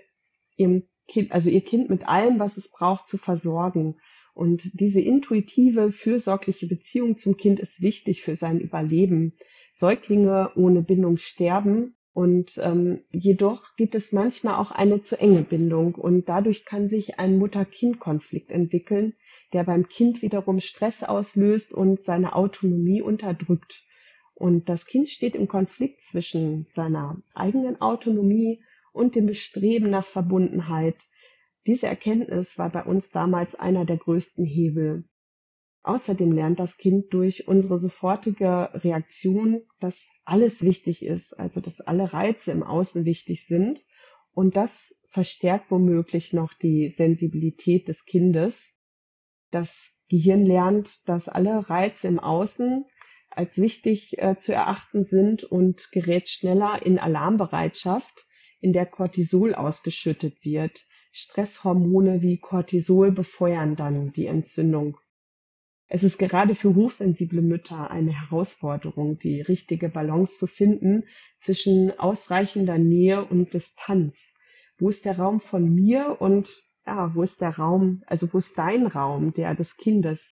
ihrem 0.56 0.88
Kind, 1.06 1.32
also 1.32 1.50
ihr 1.50 1.60
Kind 1.62 1.88
mit 1.88 2.08
allem, 2.08 2.38
was 2.38 2.56
es 2.56 2.70
braucht, 2.70 3.08
zu 3.08 3.18
versorgen. 3.18 3.96
Und 4.34 4.62
diese 4.74 5.00
intuitive, 5.00 5.92
fürsorgliche 5.92 6.66
Beziehung 6.66 7.16
zum 7.16 7.36
Kind 7.36 7.60
ist 7.60 7.80
wichtig 7.80 8.22
für 8.22 8.36
sein 8.36 8.58
Überleben. 8.60 9.36
Säuglinge 9.74 10.52
ohne 10.56 10.82
Bindung 10.82 11.18
sterben 11.18 11.94
und 12.16 12.56
ähm, 12.62 13.00
jedoch 13.12 13.76
gibt 13.76 13.94
es 13.94 14.10
manchmal 14.10 14.54
auch 14.54 14.70
eine 14.70 15.02
zu 15.02 15.20
enge 15.20 15.42
Bindung 15.42 15.94
und 15.94 16.30
dadurch 16.30 16.64
kann 16.64 16.88
sich 16.88 17.18
ein 17.18 17.36
Mutter-Kind-Konflikt 17.36 18.50
entwickeln, 18.50 19.12
der 19.52 19.64
beim 19.64 19.86
Kind 19.86 20.22
wiederum 20.22 20.60
Stress 20.60 21.02
auslöst 21.02 21.74
und 21.74 22.06
seine 22.06 22.34
Autonomie 22.34 23.02
unterdrückt. 23.02 23.84
Und 24.34 24.70
das 24.70 24.86
Kind 24.86 25.10
steht 25.10 25.36
im 25.36 25.46
Konflikt 25.46 26.04
zwischen 26.04 26.66
seiner 26.74 27.20
eigenen 27.34 27.82
Autonomie 27.82 28.64
und 28.94 29.14
dem 29.14 29.26
Bestreben 29.26 29.90
nach 29.90 30.06
Verbundenheit. 30.06 30.96
Diese 31.66 31.86
Erkenntnis 31.86 32.56
war 32.56 32.70
bei 32.70 32.84
uns 32.84 33.10
damals 33.10 33.56
einer 33.56 33.84
der 33.84 33.98
größten 33.98 34.46
Hebel. 34.46 35.04
Außerdem 35.86 36.32
lernt 36.32 36.58
das 36.58 36.78
Kind 36.78 37.14
durch 37.14 37.46
unsere 37.46 37.78
sofortige 37.78 38.70
Reaktion, 38.74 39.62
dass 39.78 40.08
alles 40.24 40.62
wichtig 40.62 41.04
ist, 41.04 41.38
also 41.38 41.60
dass 41.60 41.80
alle 41.80 42.12
Reize 42.12 42.50
im 42.50 42.64
Außen 42.64 43.04
wichtig 43.04 43.46
sind. 43.46 43.84
Und 44.32 44.56
das 44.56 44.98
verstärkt 45.10 45.70
womöglich 45.70 46.32
noch 46.32 46.54
die 46.54 46.90
Sensibilität 46.90 47.86
des 47.86 48.04
Kindes. 48.04 48.74
Das 49.52 49.94
Gehirn 50.08 50.44
lernt, 50.44 51.08
dass 51.08 51.28
alle 51.28 51.70
Reize 51.70 52.08
im 52.08 52.18
Außen 52.18 52.84
als 53.30 53.56
wichtig 53.56 54.18
äh, 54.18 54.36
zu 54.38 54.52
erachten 54.52 55.04
sind 55.04 55.44
und 55.44 55.92
gerät 55.92 56.28
schneller 56.28 56.84
in 56.84 56.98
Alarmbereitschaft, 56.98 58.26
in 58.58 58.72
der 58.72 58.86
Cortisol 58.86 59.54
ausgeschüttet 59.54 60.44
wird. 60.44 60.84
Stresshormone 61.12 62.22
wie 62.22 62.40
Cortisol 62.40 63.12
befeuern 63.12 63.76
dann 63.76 64.10
die 64.10 64.26
Entzündung 64.26 64.98
es 65.88 66.02
ist 66.02 66.18
gerade 66.18 66.56
für 66.56 66.74
hochsensible 66.74 67.42
Mütter 67.42 67.90
eine 67.90 68.12
Herausforderung, 68.12 69.18
die 69.18 69.40
richtige 69.40 69.88
Balance 69.88 70.36
zu 70.36 70.48
finden 70.48 71.04
zwischen 71.40 71.96
ausreichender 71.98 72.76
Nähe 72.76 73.24
und 73.24 73.54
Distanz. 73.54 74.34
Wo 74.78 74.88
ist 74.88 75.04
der 75.04 75.18
Raum 75.18 75.40
von 75.40 75.72
mir 75.72 76.20
und 76.20 76.50
ja, 76.86 77.14
wo 77.14 77.22
ist 77.22 77.40
der 77.40 77.56
Raum, 77.56 78.02
also 78.06 78.32
wo 78.32 78.38
ist 78.38 78.58
dein 78.58 78.86
Raum, 78.86 79.32
der 79.32 79.54
des 79.54 79.76
Kindes? 79.76 80.34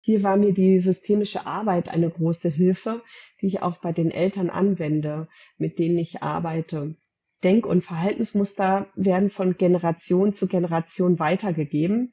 Hier 0.00 0.22
war 0.22 0.36
mir 0.36 0.52
die 0.52 0.78
systemische 0.78 1.46
Arbeit 1.46 1.88
eine 1.88 2.10
große 2.10 2.50
Hilfe, 2.50 3.02
die 3.40 3.46
ich 3.46 3.62
auch 3.62 3.78
bei 3.78 3.92
den 3.92 4.10
Eltern 4.10 4.50
anwende, 4.50 5.28
mit 5.56 5.78
denen 5.78 5.96
ich 5.96 6.22
arbeite. 6.22 6.96
Denk- 7.42 7.64
und 7.64 7.84
Verhaltensmuster 7.84 8.88
werden 8.94 9.30
von 9.30 9.56
Generation 9.56 10.34
zu 10.34 10.46
Generation 10.46 11.18
weitergegeben 11.18 12.12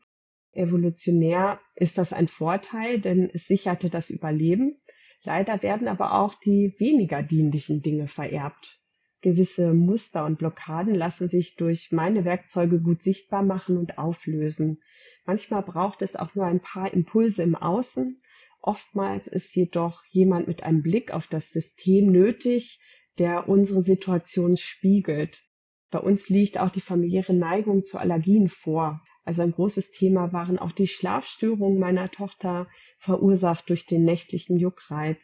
Evolutionär 0.53 1.59
ist 1.75 1.97
das 1.97 2.13
ein 2.13 2.27
Vorteil, 2.27 2.99
denn 2.99 3.29
es 3.33 3.47
sicherte 3.47 3.89
das 3.89 4.09
Überleben. 4.09 4.81
Leider 5.23 5.61
werden 5.61 5.87
aber 5.87 6.13
auch 6.13 6.35
die 6.35 6.75
weniger 6.77 7.23
dienlichen 7.23 7.81
Dinge 7.81 8.07
vererbt. 8.07 8.79
Gewisse 9.21 9.73
Muster 9.73 10.25
und 10.25 10.39
Blockaden 10.39 10.95
lassen 10.95 11.29
sich 11.29 11.55
durch 11.55 11.91
meine 11.91 12.25
Werkzeuge 12.25 12.81
gut 12.81 13.03
sichtbar 13.03 13.43
machen 13.43 13.77
und 13.77 13.99
auflösen. 13.99 14.81
Manchmal 15.25 15.61
braucht 15.61 16.01
es 16.01 16.15
auch 16.15 16.33
nur 16.33 16.45
ein 16.45 16.59
paar 16.59 16.91
Impulse 16.91 17.43
im 17.43 17.55
Außen. 17.55 18.21
Oftmals 18.61 19.27
ist 19.27 19.55
jedoch 19.55 20.03
jemand 20.09 20.47
mit 20.47 20.63
einem 20.63 20.81
Blick 20.81 21.13
auf 21.13 21.27
das 21.27 21.51
System 21.51 22.11
nötig, 22.11 22.79
der 23.19 23.47
unsere 23.47 23.83
Situation 23.83 24.57
spiegelt. 24.57 25.43
Bei 25.91 25.99
uns 25.99 26.29
liegt 26.29 26.59
auch 26.59 26.69
die 26.69 26.81
familiäre 26.81 27.33
Neigung 27.33 27.83
zu 27.83 27.99
Allergien 27.99 28.47
vor. 28.47 29.01
Also 29.23 29.43
ein 29.43 29.51
großes 29.51 29.91
Thema 29.91 30.33
waren 30.33 30.57
auch 30.57 30.71
die 30.71 30.87
Schlafstörungen 30.87 31.79
meiner 31.79 32.09
Tochter, 32.09 32.67
verursacht 32.97 33.69
durch 33.69 33.85
den 33.85 34.03
nächtlichen 34.03 34.57
Juckreiz. 34.57 35.19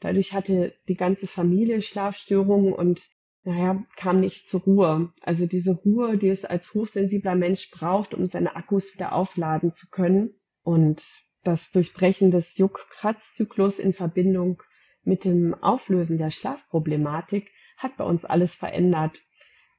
Dadurch 0.00 0.32
hatte 0.32 0.74
die 0.88 0.96
ganze 0.96 1.26
Familie 1.26 1.80
Schlafstörungen 1.80 2.72
und 2.72 3.08
naja, 3.44 3.84
kam 3.96 4.20
nicht 4.20 4.48
zur 4.48 4.60
Ruhe. 4.60 5.12
Also 5.20 5.46
diese 5.46 5.72
Ruhe, 5.72 6.16
die 6.16 6.28
es 6.28 6.44
als 6.44 6.74
hochsensibler 6.74 7.34
Mensch 7.34 7.70
braucht, 7.70 8.14
um 8.14 8.26
seine 8.26 8.54
Akkus 8.54 8.94
wieder 8.94 9.12
aufladen 9.12 9.72
zu 9.72 9.88
können. 9.90 10.34
Und 10.62 11.02
das 11.42 11.72
Durchbrechen 11.72 12.30
des 12.30 12.56
Juck-Kratz-Zyklus 12.56 13.80
in 13.80 13.92
Verbindung 13.92 14.62
mit 15.02 15.24
dem 15.24 15.54
Auflösen 15.54 16.18
der 16.18 16.30
Schlafproblematik 16.30 17.50
hat 17.76 17.96
bei 17.96 18.04
uns 18.04 18.24
alles 18.24 18.54
verändert. 18.54 19.18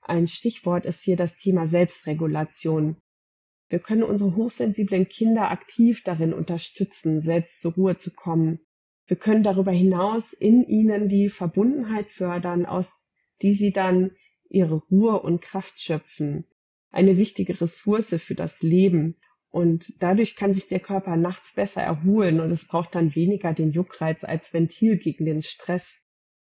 Ein 0.01 0.27
Stichwort 0.27 0.85
ist 0.85 1.01
hier 1.01 1.15
das 1.15 1.37
Thema 1.37 1.65
Selbstregulation. 1.67 2.97
Wir 3.73 3.79
können 3.79 4.03
unsere 4.03 4.35
hochsensiblen 4.35 5.09
Kinder 5.09 5.49
aktiv 5.49 6.03
darin 6.03 6.31
unterstützen, 6.31 7.21
selbst 7.21 7.59
zur 7.59 7.73
Ruhe 7.73 7.97
zu 7.97 8.13
kommen. 8.13 8.59
Wir 9.07 9.17
können 9.17 9.41
darüber 9.41 9.71
hinaus 9.71 10.31
in 10.31 10.63
ihnen 10.63 11.09
die 11.09 11.27
Verbundenheit 11.27 12.11
fördern, 12.11 12.67
aus 12.67 12.93
die 13.41 13.55
sie 13.55 13.71
dann 13.71 14.11
ihre 14.47 14.75
Ruhe 14.75 15.19
und 15.19 15.41
Kraft 15.41 15.81
schöpfen. 15.81 16.45
Eine 16.91 17.17
wichtige 17.17 17.59
Ressource 17.59 18.13
für 18.21 18.35
das 18.35 18.61
Leben. 18.61 19.17
Und 19.49 20.03
dadurch 20.03 20.35
kann 20.35 20.53
sich 20.53 20.67
der 20.67 20.79
Körper 20.79 21.15
nachts 21.15 21.55
besser 21.55 21.81
erholen 21.81 22.41
und 22.41 22.51
es 22.51 22.67
braucht 22.67 22.93
dann 22.93 23.15
weniger 23.15 23.53
den 23.53 23.71
Juckreiz 23.71 24.23
als 24.23 24.53
Ventil 24.53 24.97
gegen 24.97 25.25
den 25.25 25.41
Stress. 25.41 25.99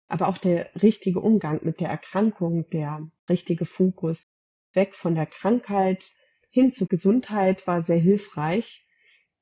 Aber 0.08 0.26
auch 0.26 0.38
der 0.38 0.70
richtige 0.82 1.20
Umgang 1.20 1.60
mit 1.64 1.80
der 1.80 1.90
Erkrankung, 1.90 2.70
der 2.70 3.10
richtige 3.28 3.66
Fokus 3.66 4.26
weg 4.72 4.94
von 4.94 5.14
der 5.14 5.26
Krankheit 5.26 6.14
hin 6.50 6.72
zur 6.72 6.88
Gesundheit 6.88 7.66
war 7.66 7.80
sehr 7.80 7.98
hilfreich. 7.98 8.86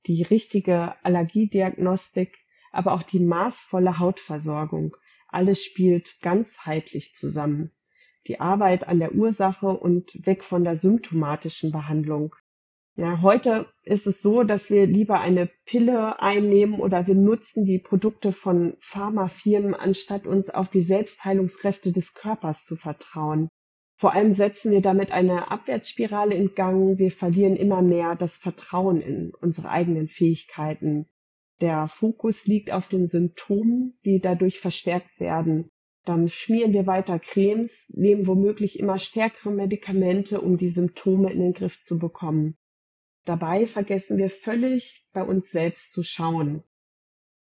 Die 0.07 0.23
richtige 0.23 0.95
Allergiediagnostik, 1.05 2.39
aber 2.71 2.93
auch 2.93 3.03
die 3.03 3.21
maßvolle 3.21 3.99
Hautversorgung. 3.99 4.97
Alles 5.29 5.65
spielt 5.65 6.21
ganzheitlich 6.21 7.15
zusammen. 7.15 7.73
Die 8.27 8.41
Arbeit 8.41 8.87
an 8.87 8.99
der 8.99 9.15
Ursache 9.15 9.69
und 9.69 10.27
weg 10.27 10.45
von 10.45 10.65
der 10.65 10.77
symptomatischen 10.77 11.73
Behandlung. 11.73 12.35
Ja, 12.95 13.23
heute 13.23 13.73
ist 13.85 14.07
es 14.07 14.21
so, 14.21 14.43
dass 14.43 14.71
wir 14.71 14.87
lieber 14.87 15.21
eine 15.21 15.49
Pille 15.65 16.21
einnehmen 16.21 16.81
oder 16.81 17.07
wir 17.07 17.15
nutzen 17.15 17.65
die 17.65 17.79
Produkte 17.79 18.33
von 18.33 18.77
Pharmafirmen, 18.81 19.75
anstatt 19.75 20.27
uns 20.27 20.51
auf 20.51 20.69
die 20.69 20.83
Selbstheilungskräfte 20.83 21.93
des 21.93 22.15
Körpers 22.15 22.65
zu 22.65 22.77
vertrauen. 22.77 23.49
Vor 23.99 24.15
allem 24.15 24.33
setzen 24.33 24.71
wir 24.71 24.81
damit 24.81 25.11
eine 25.11 25.51
Abwärtsspirale 25.51 26.33
in 26.33 26.55
Gang. 26.55 26.99
Wir 26.99 27.11
verlieren 27.11 27.57
immer 27.57 27.83
mehr 27.83 28.15
das 28.15 28.37
Vertrauen 28.37 29.01
in 29.01 29.33
unsere 29.41 29.71
eigenen 29.71 30.07
Fähigkeiten. 30.07 31.07
Der 31.61 31.89
Fokus 31.89 32.47
liegt 32.47 32.71
auf 32.71 32.87
den 32.87 33.09
Symptomen, 33.09 33.99
die 34.05 34.21
dadurch 34.21 34.61
verstärkt 34.61 35.19
werden. 35.19 35.69
Dann 36.05 36.29
schmieren 36.29 36.73
wir 36.73 36.87
weiter 36.87 37.19
Cremes, 37.19 37.93
nehmen 37.93 38.29
womöglich 38.29 38.79
immer 38.79 39.01
stärkere 39.01 39.51
Medikamente, 39.51 40.41
um 40.41 40.57
die 40.57 40.69
Symptome 40.69 41.33
in 41.33 41.41
den 41.41 41.53
Griff 41.53 41.83
zu 41.85 41.99
bekommen. 41.99 42.57
Dabei 43.25 43.67
vergessen 43.67 44.17
wir 44.17 44.31
völlig 44.31 45.09
bei 45.13 45.25
uns 45.25 45.51
selbst 45.51 45.93
zu 45.93 46.05
schauen. 46.05 46.63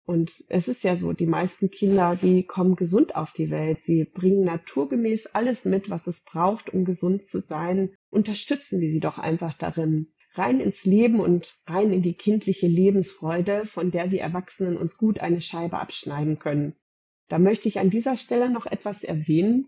Und 0.06 0.44
es 0.48 0.68
ist 0.68 0.84
ja 0.84 0.94
so, 0.94 1.12
die 1.12 1.26
meisten 1.26 1.68
Kinder, 1.68 2.16
die 2.20 2.44
kommen 2.44 2.76
gesund 2.76 3.16
auf 3.16 3.32
die 3.32 3.50
Welt. 3.50 3.82
Sie 3.82 4.04
bringen 4.04 4.44
naturgemäß 4.44 5.26
alles 5.26 5.64
mit, 5.64 5.90
was 5.90 6.06
es 6.06 6.20
braucht, 6.20 6.72
um 6.72 6.84
gesund 6.84 7.26
zu 7.26 7.40
sein. 7.40 7.90
Unterstützen 8.08 8.80
wir 8.80 8.88
sie 8.88 9.00
doch 9.00 9.18
einfach 9.18 9.54
darin. 9.54 10.12
Rein 10.34 10.60
ins 10.60 10.84
Leben 10.84 11.18
und 11.18 11.56
rein 11.66 11.92
in 11.92 12.02
die 12.02 12.14
kindliche 12.14 12.68
Lebensfreude, 12.68 13.66
von 13.66 13.90
der 13.90 14.12
wir 14.12 14.20
Erwachsenen 14.20 14.76
uns 14.76 14.96
gut 14.96 15.18
eine 15.18 15.40
Scheibe 15.40 15.78
abschneiden 15.78 16.38
können. 16.38 16.76
Da 17.28 17.40
möchte 17.40 17.66
ich 17.66 17.80
an 17.80 17.90
dieser 17.90 18.16
Stelle 18.16 18.48
noch 18.48 18.66
etwas 18.66 19.02
erwähnen. 19.02 19.66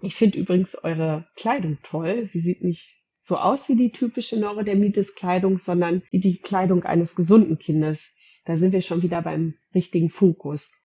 Ich 0.00 0.14
finde 0.14 0.38
übrigens 0.38 0.76
eure 0.76 1.26
Kleidung 1.34 1.78
toll. 1.82 2.26
Sie 2.26 2.40
sieht 2.40 2.62
nicht 2.62 3.02
so 3.20 3.36
aus 3.36 3.68
wie 3.68 3.74
die 3.74 3.90
typische 3.90 4.38
Neurodermitis-Kleidung, 4.38 5.58
sondern 5.58 6.02
wie 6.12 6.20
die 6.20 6.38
Kleidung 6.38 6.84
eines 6.84 7.16
gesunden 7.16 7.58
Kindes. 7.58 8.12
Da 8.46 8.56
sind 8.56 8.72
wir 8.72 8.80
schon 8.80 9.02
wieder 9.02 9.22
beim 9.22 9.54
richtigen 9.74 10.08
Fokus. 10.08 10.82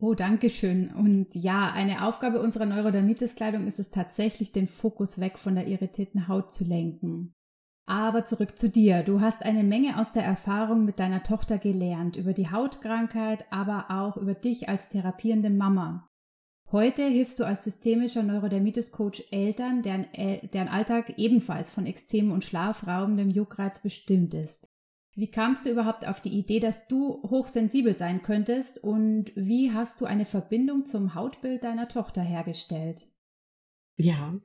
Oh, 0.00 0.14
danke 0.14 0.48
schön. 0.48 0.90
Und 0.90 1.34
ja, 1.34 1.70
eine 1.70 2.06
Aufgabe 2.06 2.40
unserer 2.40 2.66
Neurodermitis-Kleidung 2.66 3.66
ist 3.66 3.78
es 3.78 3.90
tatsächlich, 3.90 4.52
den 4.52 4.68
Fokus 4.68 5.20
weg 5.20 5.38
von 5.38 5.54
der 5.54 5.66
irritierten 5.66 6.28
Haut 6.28 6.52
zu 6.52 6.64
lenken. 6.64 7.34
Aber 7.84 8.24
zurück 8.24 8.56
zu 8.56 8.70
dir. 8.70 9.02
Du 9.02 9.20
hast 9.20 9.42
eine 9.42 9.64
Menge 9.64 9.98
aus 9.98 10.12
der 10.12 10.24
Erfahrung 10.24 10.84
mit 10.84 10.98
deiner 10.98 11.22
Tochter 11.22 11.58
gelernt, 11.58 12.16
über 12.16 12.32
die 12.32 12.50
Hautkrankheit, 12.50 13.46
aber 13.50 13.86
auch 13.90 14.16
über 14.16 14.34
dich 14.34 14.68
als 14.68 14.88
therapierende 14.88 15.50
Mama. 15.50 16.08
Heute 16.70 17.06
hilfst 17.06 17.40
du 17.40 17.44
als 17.44 17.64
systemischer 17.64 18.22
Neurodermitis-Coach 18.22 19.24
Eltern, 19.30 19.82
deren, 19.82 20.06
deren 20.52 20.68
Alltag 20.68 21.18
ebenfalls 21.18 21.70
von 21.70 21.86
Ekzemen 21.86 22.30
und 22.30 22.44
schlafraubendem 22.44 23.30
Juckreiz 23.30 23.80
bestimmt 23.80 24.34
ist. 24.34 24.67
Wie 25.18 25.32
kamst 25.32 25.66
du 25.66 25.70
überhaupt 25.70 26.06
auf 26.06 26.20
die 26.20 26.28
Idee, 26.38 26.60
dass 26.60 26.86
du 26.86 27.20
hochsensibel 27.28 27.96
sein 27.96 28.22
könntest 28.22 28.84
und 28.84 29.32
wie 29.34 29.72
hast 29.72 30.00
du 30.00 30.04
eine 30.04 30.24
Verbindung 30.24 30.86
zum 30.86 31.16
Hautbild 31.16 31.64
deiner 31.64 31.88
Tochter 31.88 32.22
hergestellt? 32.22 33.08
Ja, 33.96 34.38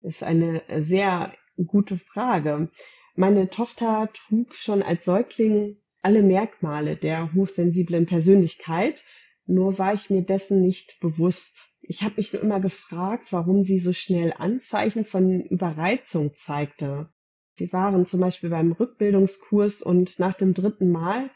ist 0.00 0.22
eine 0.22 0.62
sehr 0.80 1.34
gute 1.66 1.98
Frage. 1.98 2.70
Meine 3.16 3.50
Tochter 3.50 4.08
trug 4.14 4.54
schon 4.54 4.82
als 4.82 5.04
Säugling 5.04 5.76
alle 6.00 6.22
Merkmale 6.22 6.96
der 6.96 7.34
hochsensiblen 7.34 8.06
Persönlichkeit, 8.06 9.04
nur 9.44 9.78
war 9.78 9.92
ich 9.92 10.08
mir 10.08 10.22
dessen 10.22 10.62
nicht 10.62 11.00
bewusst. 11.00 11.68
Ich 11.82 12.00
habe 12.00 12.14
mich 12.16 12.32
nur 12.32 12.40
immer 12.40 12.60
gefragt, 12.60 13.30
warum 13.30 13.64
sie 13.64 13.78
so 13.78 13.92
schnell 13.92 14.32
Anzeichen 14.32 15.04
von 15.04 15.42
Überreizung 15.42 16.32
zeigte. 16.38 17.10
Wir 17.56 17.72
waren 17.72 18.06
zum 18.06 18.20
Beispiel 18.20 18.50
beim 18.50 18.72
Rückbildungskurs 18.72 19.82
und 19.82 20.18
nach 20.18 20.34
dem 20.34 20.54
dritten 20.54 20.90
Mal 20.90 21.30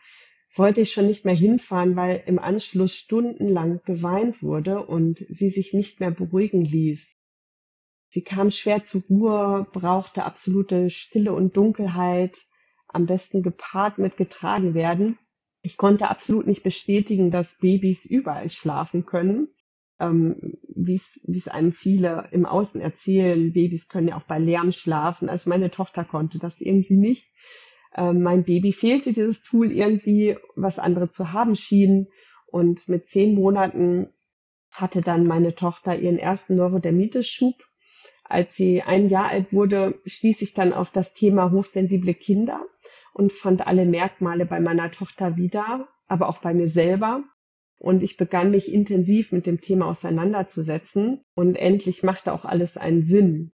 wollte 0.56 0.80
ich 0.80 0.92
schon 0.92 1.06
nicht 1.06 1.24
mehr 1.24 1.34
hinfahren, 1.34 1.96
weil 1.96 2.22
im 2.26 2.38
Anschluss 2.38 2.94
stundenlang 2.94 3.80
geweint 3.84 4.42
wurde 4.42 4.86
und 4.86 5.24
sie 5.28 5.50
sich 5.50 5.74
nicht 5.74 6.00
mehr 6.00 6.10
beruhigen 6.10 6.64
ließ. 6.64 7.14
Sie 8.10 8.22
kam 8.22 8.50
schwer 8.50 8.82
zur 8.82 9.02
Ruhe, 9.10 9.66
brauchte 9.72 10.24
absolute 10.24 10.88
Stille 10.88 11.34
und 11.34 11.56
Dunkelheit, 11.56 12.38
am 12.88 13.04
besten 13.04 13.42
gepaart 13.42 13.98
mit 13.98 14.16
getragen 14.16 14.72
werden. 14.72 15.18
Ich 15.60 15.76
konnte 15.76 16.08
absolut 16.08 16.46
nicht 16.46 16.62
bestätigen, 16.62 17.30
dass 17.30 17.58
Babys 17.58 18.06
überall 18.06 18.48
schlafen 18.48 19.04
können 19.04 19.48
ähm, 19.98 20.58
wie 20.68 20.94
es 20.94 21.48
einem 21.48 21.72
viele 21.72 22.28
im 22.32 22.46
Außen 22.46 22.80
erzählen, 22.80 23.52
Babys 23.52 23.88
können 23.88 24.08
ja 24.08 24.16
auch 24.16 24.24
bei 24.24 24.38
Lärm 24.38 24.72
schlafen. 24.72 25.28
Also 25.28 25.48
meine 25.48 25.70
Tochter 25.70 26.04
konnte 26.04 26.38
das 26.38 26.60
irgendwie 26.60 26.96
nicht. 26.96 27.32
Ähm, 27.96 28.22
mein 28.22 28.44
Baby 28.44 28.72
fehlte 28.72 29.12
dieses 29.12 29.42
Tool 29.42 29.72
irgendwie, 29.72 30.36
was 30.54 30.78
andere 30.78 31.10
zu 31.10 31.32
haben 31.32 31.54
schienen. 31.54 32.08
Und 32.46 32.88
mit 32.88 33.08
zehn 33.08 33.34
Monaten 33.34 34.10
hatte 34.70 35.00
dann 35.00 35.26
meine 35.26 35.54
Tochter 35.54 35.98
ihren 35.98 36.18
ersten 36.18 36.56
Neurodermitis-Schub. 36.56 37.54
Als 38.24 38.54
sie 38.56 38.82
ein 38.82 39.08
Jahr 39.08 39.28
alt 39.28 39.52
wurde, 39.52 40.00
stieß 40.04 40.42
ich 40.42 40.52
dann 40.52 40.72
auf 40.72 40.90
das 40.90 41.14
Thema 41.14 41.52
hochsensible 41.52 42.14
Kinder 42.14 42.66
und 43.14 43.32
fand 43.32 43.66
alle 43.66 43.86
Merkmale 43.86 44.44
bei 44.44 44.60
meiner 44.60 44.90
Tochter 44.90 45.36
wieder, 45.36 45.88
aber 46.06 46.28
auch 46.28 46.38
bei 46.38 46.52
mir 46.52 46.68
selber 46.68 47.24
und 47.78 48.02
ich 48.02 48.16
begann 48.16 48.50
mich 48.50 48.72
intensiv 48.72 49.32
mit 49.32 49.46
dem 49.46 49.60
Thema 49.60 49.86
auseinanderzusetzen 49.86 51.20
und 51.34 51.56
endlich 51.56 52.02
machte 52.02 52.32
auch 52.32 52.44
alles 52.44 52.76
einen 52.76 53.02
Sinn. 53.02 53.52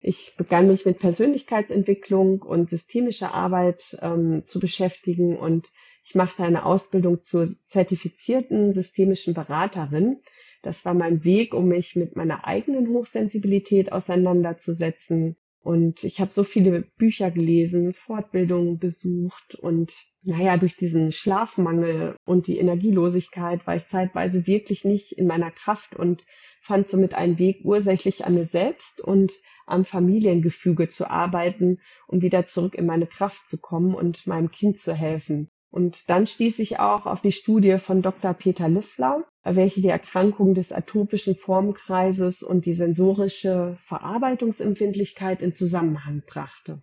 Ich 0.00 0.34
begann 0.36 0.66
mich 0.66 0.84
mit 0.84 0.98
Persönlichkeitsentwicklung 0.98 2.42
und 2.42 2.70
systemischer 2.70 3.32
Arbeit 3.32 3.96
ähm, 4.02 4.42
zu 4.44 4.58
beschäftigen 4.58 5.36
und 5.36 5.68
ich 6.04 6.14
machte 6.14 6.42
eine 6.42 6.66
Ausbildung 6.66 7.22
zur 7.22 7.48
zertifizierten 7.68 8.74
systemischen 8.74 9.34
Beraterin. 9.34 10.20
Das 10.62 10.84
war 10.84 10.94
mein 10.94 11.22
Weg, 11.22 11.54
um 11.54 11.68
mich 11.68 11.94
mit 11.94 12.16
meiner 12.16 12.44
eigenen 12.46 12.88
Hochsensibilität 12.88 13.92
auseinanderzusetzen 13.92 15.36
und 15.62 16.02
ich 16.02 16.20
habe 16.20 16.32
so 16.32 16.42
viele 16.42 16.82
Bücher 16.98 17.30
gelesen, 17.30 17.94
Fortbildungen 17.94 18.78
besucht 18.78 19.54
und 19.54 19.92
naja, 20.22 20.56
durch 20.56 20.76
diesen 20.76 21.12
Schlafmangel 21.12 22.16
und 22.24 22.48
die 22.48 22.58
Energielosigkeit 22.58 23.66
war 23.66 23.76
ich 23.76 23.86
zeitweise 23.86 24.46
wirklich 24.46 24.84
nicht 24.84 25.12
in 25.12 25.26
meiner 25.26 25.50
Kraft 25.52 25.94
und 25.94 26.24
fand 26.62 26.88
somit 26.88 27.14
einen 27.14 27.38
Weg, 27.38 27.60
ursächlich 27.64 28.24
an 28.24 28.34
mir 28.34 28.46
selbst 28.46 29.00
und 29.00 29.32
am 29.66 29.84
Familiengefüge 29.84 30.88
zu 30.88 31.08
arbeiten, 31.08 31.78
um 32.08 32.22
wieder 32.22 32.44
zurück 32.44 32.74
in 32.74 32.86
meine 32.86 33.06
Kraft 33.06 33.48
zu 33.48 33.58
kommen 33.58 33.94
und 33.94 34.26
meinem 34.26 34.50
Kind 34.50 34.80
zu 34.80 34.94
helfen. 34.94 35.48
Und 35.72 36.10
dann 36.10 36.26
stieß 36.26 36.58
ich 36.58 36.78
auch 36.78 37.06
auf 37.06 37.22
die 37.22 37.32
Studie 37.32 37.78
von 37.78 38.02
Dr. 38.02 38.34
Peter 38.34 38.68
Lifflau, 38.68 39.24
welche 39.42 39.80
die 39.80 39.88
Erkrankung 39.88 40.52
des 40.52 40.70
atopischen 40.70 41.34
Formkreises 41.34 42.42
und 42.42 42.66
die 42.66 42.74
sensorische 42.74 43.78
Verarbeitungsempfindlichkeit 43.86 45.40
in 45.40 45.54
Zusammenhang 45.54 46.22
brachte. 46.26 46.82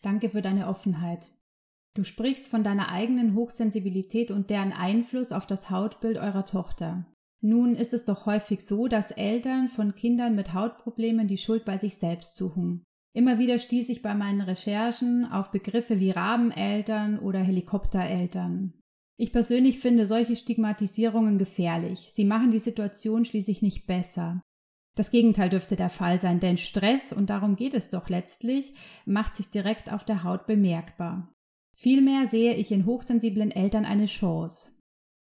Danke 0.00 0.28
für 0.28 0.42
deine 0.42 0.68
Offenheit. 0.68 1.32
Du 1.94 2.04
sprichst 2.04 2.46
von 2.46 2.62
deiner 2.62 2.88
eigenen 2.88 3.34
Hochsensibilität 3.34 4.30
und 4.30 4.48
deren 4.48 4.72
Einfluss 4.72 5.32
auf 5.32 5.44
das 5.44 5.68
Hautbild 5.68 6.18
eurer 6.18 6.44
Tochter. 6.44 7.04
Nun 7.40 7.74
ist 7.74 7.92
es 7.92 8.04
doch 8.04 8.26
häufig 8.26 8.60
so, 8.60 8.86
dass 8.86 9.10
Eltern 9.10 9.68
von 9.68 9.96
Kindern 9.96 10.36
mit 10.36 10.54
Hautproblemen 10.54 11.26
die 11.26 11.36
Schuld 11.36 11.64
bei 11.64 11.78
sich 11.78 11.96
selbst 11.96 12.36
suchen. 12.36 12.84
Immer 13.14 13.38
wieder 13.38 13.58
stieß 13.58 13.90
ich 13.90 14.00
bei 14.00 14.14
meinen 14.14 14.40
Recherchen 14.40 15.30
auf 15.30 15.50
Begriffe 15.50 16.00
wie 16.00 16.10
Rabeneltern 16.10 17.18
oder 17.18 17.40
Helikoptereltern. 17.40 18.72
Ich 19.18 19.32
persönlich 19.32 19.78
finde 19.78 20.06
solche 20.06 20.34
Stigmatisierungen 20.34 21.38
gefährlich. 21.38 22.10
Sie 22.12 22.24
machen 22.24 22.50
die 22.50 22.58
Situation 22.58 23.24
schließlich 23.24 23.60
nicht 23.60 23.86
besser. 23.86 24.40
Das 24.96 25.10
Gegenteil 25.10 25.50
dürfte 25.50 25.76
der 25.76 25.90
Fall 25.90 26.20
sein, 26.20 26.40
denn 26.40 26.58
Stress, 26.58 27.12
und 27.12 27.30
darum 27.30 27.56
geht 27.56 27.74
es 27.74 27.90
doch 27.90 28.08
letztlich, 28.08 28.74
macht 29.06 29.36
sich 29.36 29.50
direkt 29.50 29.92
auf 29.92 30.04
der 30.04 30.24
Haut 30.24 30.46
bemerkbar. 30.46 31.32
Vielmehr 31.74 32.26
sehe 32.26 32.54
ich 32.54 32.72
in 32.72 32.84
hochsensiblen 32.86 33.50
Eltern 33.50 33.84
eine 33.84 34.06
Chance. 34.06 34.72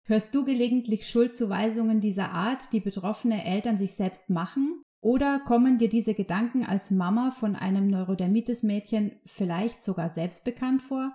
Hörst 0.06 0.34
du 0.34 0.44
gelegentlich 0.44 1.08
Schuldzuweisungen 1.08 2.00
dieser 2.00 2.30
Art, 2.30 2.72
die 2.72 2.80
betroffene 2.80 3.44
Eltern 3.44 3.78
sich 3.78 3.94
selbst 3.94 4.28
machen? 4.28 4.82
Oder 5.00 5.40
kommen 5.46 5.78
dir 5.78 5.88
diese 5.88 6.14
Gedanken 6.14 6.64
als 6.64 6.90
Mama 6.90 7.30
von 7.30 7.56
einem 7.56 7.88
Neurodermitis-Mädchen 7.88 9.12
vielleicht 9.24 9.82
sogar 9.82 10.10
selbst 10.10 10.44
bekannt 10.44 10.82
vor? 10.82 11.12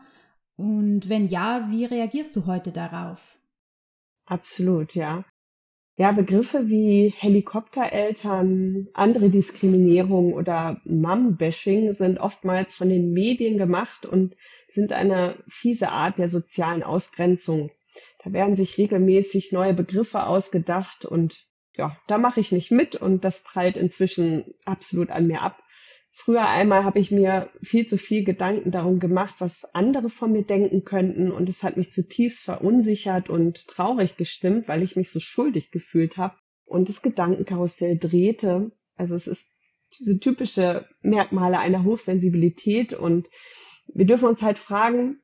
Und 0.57 1.07
wenn 1.07 1.27
ja, 1.27 1.67
wie 1.69 1.85
reagierst 1.85 2.35
du 2.35 2.45
heute 2.47 2.71
darauf? 2.71 3.37
Absolut, 4.25 4.95
ja. 4.95 5.23
Ja, 5.97 6.11
Begriffe 6.11 6.67
wie 6.67 7.13
Helikoptereltern, 7.15 8.89
andere 8.93 9.29
Diskriminierung 9.29 10.33
oder 10.33 10.81
Mom-Bashing 10.83 11.93
sind 11.93 12.19
oftmals 12.19 12.73
von 12.73 12.89
den 12.89 13.13
Medien 13.13 13.57
gemacht 13.57 14.05
und 14.05 14.35
sind 14.67 14.91
eine 14.91 15.41
fiese 15.47 15.89
Art 15.89 16.17
der 16.17 16.27
sozialen 16.27 16.83
Ausgrenzung. 16.83 17.71
Da 18.23 18.33
werden 18.33 18.57
sich 18.57 18.77
regelmäßig 18.77 19.53
neue 19.53 19.73
Begriffe 19.73 20.25
ausgedacht 20.25 21.05
und 21.05 21.47
ja, 21.77 21.97
da 22.07 22.17
mache 22.17 22.39
ich 22.39 22.51
nicht 22.51 22.71
mit 22.71 22.95
und 22.95 23.23
das 23.23 23.43
prallt 23.43 23.77
inzwischen 23.77 24.53
absolut 24.65 25.09
an 25.09 25.27
mir 25.27 25.41
ab. 25.41 25.61
Früher 26.11 26.47
einmal 26.47 26.85
habe 26.85 26.99
ich 26.99 27.11
mir 27.11 27.49
viel 27.61 27.87
zu 27.87 27.97
viel 27.97 28.23
Gedanken 28.23 28.71
darum 28.71 28.99
gemacht, 28.99 29.35
was 29.39 29.65
andere 29.75 30.09
von 30.09 30.31
mir 30.31 30.43
denken 30.43 30.85
könnten 30.85 31.29
und 31.29 31.49
es 31.49 31.61
hat 31.61 31.75
mich 31.75 31.91
zutiefst 31.91 32.43
verunsichert 32.43 33.29
und 33.29 33.67
traurig 33.67 34.15
gestimmt, 34.15 34.69
weil 34.69 34.81
ich 34.81 34.95
mich 34.95 35.11
so 35.11 35.19
schuldig 35.19 35.71
gefühlt 35.71 36.15
habe 36.15 36.37
und 36.63 36.87
das 36.87 37.01
Gedankenkarussell 37.01 37.97
drehte. 37.97 38.71
Also 38.95 39.15
es 39.15 39.27
ist 39.27 39.51
diese 39.99 40.17
typische 40.17 40.87
Merkmale 41.01 41.59
einer 41.59 41.83
Hochsensibilität 41.83 42.93
und 42.93 43.27
wir 43.87 44.05
dürfen 44.05 44.29
uns 44.29 44.41
halt 44.41 44.57
fragen, 44.57 45.19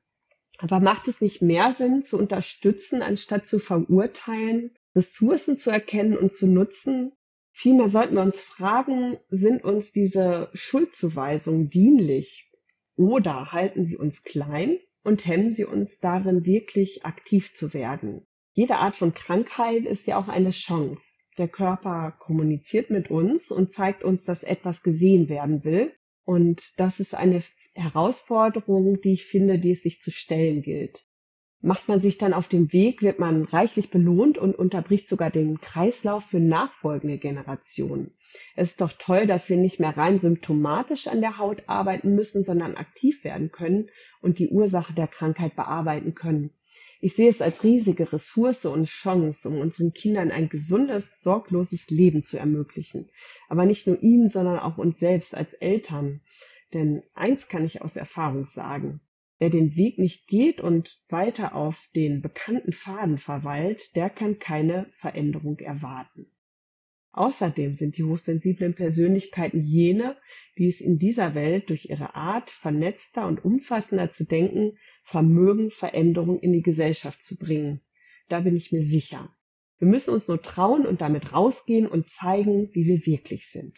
aber 0.57 0.81
macht 0.81 1.07
es 1.07 1.21
nicht 1.21 1.41
mehr 1.41 1.73
Sinn 1.77 2.03
zu 2.03 2.17
unterstützen, 2.17 3.01
anstatt 3.01 3.47
zu 3.47 3.59
verurteilen? 3.59 4.71
Ressourcen 4.95 5.57
zu 5.57 5.69
erkennen 5.69 6.17
und 6.17 6.33
zu 6.33 6.47
nutzen. 6.47 7.13
Vielmehr 7.51 7.89
sollten 7.89 8.15
wir 8.15 8.21
uns 8.21 8.41
fragen, 8.41 9.17
sind 9.29 9.63
uns 9.63 9.91
diese 9.91 10.49
Schuldzuweisungen 10.53 11.69
dienlich 11.69 12.49
oder 12.95 13.51
halten 13.51 13.85
sie 13.85 13.97
uns 13.97 14.23
klein 14.23 14.79
und 15.03 15.25
hemmen 15.25 15.55
sie 15.55 15.65
uns 15.65 15.99
darin, 15.99 16.45
wirklich 16.45 17.05
aktiv 17.05 17.55
zu 17.55 17.73
werden? 17.73 18.25
Jede 18.53 18.77
Art 18.77 18.95
von 18.95 19.13
Krankheit 19.13 19.85
ist 19.85 20.07
ja 20.07 20.17
auch 20.17 20.27
eine 20.27 20.51
Chance. 20.51 21.03
Der 21.37 21.47
Körper 21.47 22.15
kommuniziert 22.19 22.89
mit 22.89 23.09
uns 23.09 23.49
und 23.49 23.73
zeigt 23.73 24.03
uns, 24.03 24.25
dass 24.25 24.43
etwas 24.43 24.83
gesehen 24.83 25.29
werden 25.29 25.63
will. 25.63 25.93
Und 26.25 26.73
das 26.77 26.99
ist 26.99 27.15
eine 27.15 27.41
Herausforderung, 27.73 28.99
die 29.01 29.13
ich 29.13 29.25
finde, 29.25 29.57
die 29.57 29.71
es 29.71 29.83
sich 29.83 30.01
zu 30.01 30.11
stellen 30.11 30.61
gilt. 30.61 31.05
Macht 31.63 31.87
man 31.87 31.99
sich 31.99 32.17
dann 32.17 32.33
auf 32.33 32.47
dem 32.47 32.73
Weg, 32.73 33.03
wird 33.03 33.19
man 33.19 33.43
reichlich 33.43 33.91
belohnt 33.91 34.39
und 34.39 34.55
unterbricht 34.55 35.07
sogar 35.07 35.29
den 35.29 35.61
Kreislauf 35.61 36.23
für 36.25 36.39
nachfolgende 36.39 37.19
Generationen. 37.19 38.15
Es 38.55 38.71
ist 38.71 38.81
doch 38.81 38.91
toll, 38.93 39.27
dass 39.27 39.47
wir 39.47 39.57
nicht 39.57 39.79
mehr 39.79 39.95
rein 39.95 40.17
symptomatisch 40.17 41.07
an 41.07 41.21
der 41.21 41.37
Haut 41.37 41.63
arbeiten 41.67 42.15
müssen, 42.15 42.43
sondern 42.43 42.75
aktiv 42.75 43.23
werden 43.23 43.51
können 43.51 43.89
und 44.21 44.39
die 44.39 44.49
Ursache 44.49 44.93
der 44.93 45.07
Krankheit 45.07 45.55
bearbeiten 45.55 46.15
können. 46.15 46.51
Ich 46.99 47.13
sehe 47.15 47.29
es 47.29 47.41
als 47.41 47.63
riesige 47.63 48.11
Ressource 48.11 48.65
und 48.65 48.85
Chance, 48.85 49.47
um 49.47 49.59
unseren 49.59 49.93
Kindern 49.93 50.31
ein 50.31 50.49
gesundes, 50.49 51.21
sorgloses 51.21 51.89
Leben 51.89 52.23
zu 52.23 52.39
ermöglichen. 52.39 53.09
Aber 53.49 53.65
nicht 53.65 53.85
nur 53.85 54.01
ihnen, 54.01 54.29
sondern 54.29 54.57
auch 54.57 54.77
uns 54.77 54.99
selbst 54.99 55.35
als 55.35 55.53
Eltern. 55.53 56.21
Denn 56.73 57.03
eins 57.13 57.47
kann 57.47 57.65
ich 57.65 57.81
aus 57.81 57.95
Erfahrung 57.95 58.45
sagen. 58.45 59.01
Wer 59.41 59.49
den 59.49 59.75
Weg 59.75 59.97
nicht 59.97 60.27
geht 60.27 60.61
und 60.61 61.01
weiter 61.09 61.55
auf 61.55 61.89
den 61.95 62.21
bekannten 62.21 62.73
Faden 62.73 63.17
verweilt, 63.17 63.95
der 63.95 64.11
kann 64.11 64.37
keine 64.37 64.85
Veränderung 64.99 65.57
erwarten. 65.57 66.27
Außerdem 67.11 67.73
sind 67.73 67.97
die 67.97 68.03
hochsensiblen 68.03 68.75
Persönlichkeiten 68.75 69.63
jene, 69.63 70.15
die 70.59 70.67
es 70.67 70.79
in 70.79 70.99
dieser 70.99 71.33
Welt 71.33 71.71
durch 71.71 71.89
ihre 71.89 72.13
Art, 72.13 72.51
vernetzter 72.51 73.25
und 73.25 73.43
umfassender 73.43 74.11
zu 74.11 74.25
denken, 74.25 74.77
vermögen, 75.05 75.71
Veränderung 75.71 76.39
in 76.39 76.53
die 76.53 76.61
Gesellschaft 76.61 77.23
zu 77.23 77.35
bringen. 77.35 77.81
Da 78.29 78.41
bin 78.41 78.55
ich 78.55 78.71
mir 78.71 78.83
sicher. 78.83 79.35
Wir 79.79 79.87
müssen 79.87 80.13
uns 80.13 80.27
nur 80.27 80.43
trauen 80.43 80.85
und 80.85 81.01
damit 81.01 81.33
rausgehen 81.33 81.87
und 81.87 82.05
zeigen, 82.05 82.69
wie 82.73 82.85
wir 82.85 83.07
wirklich 83.07 83.49
sind. 83.49 83.75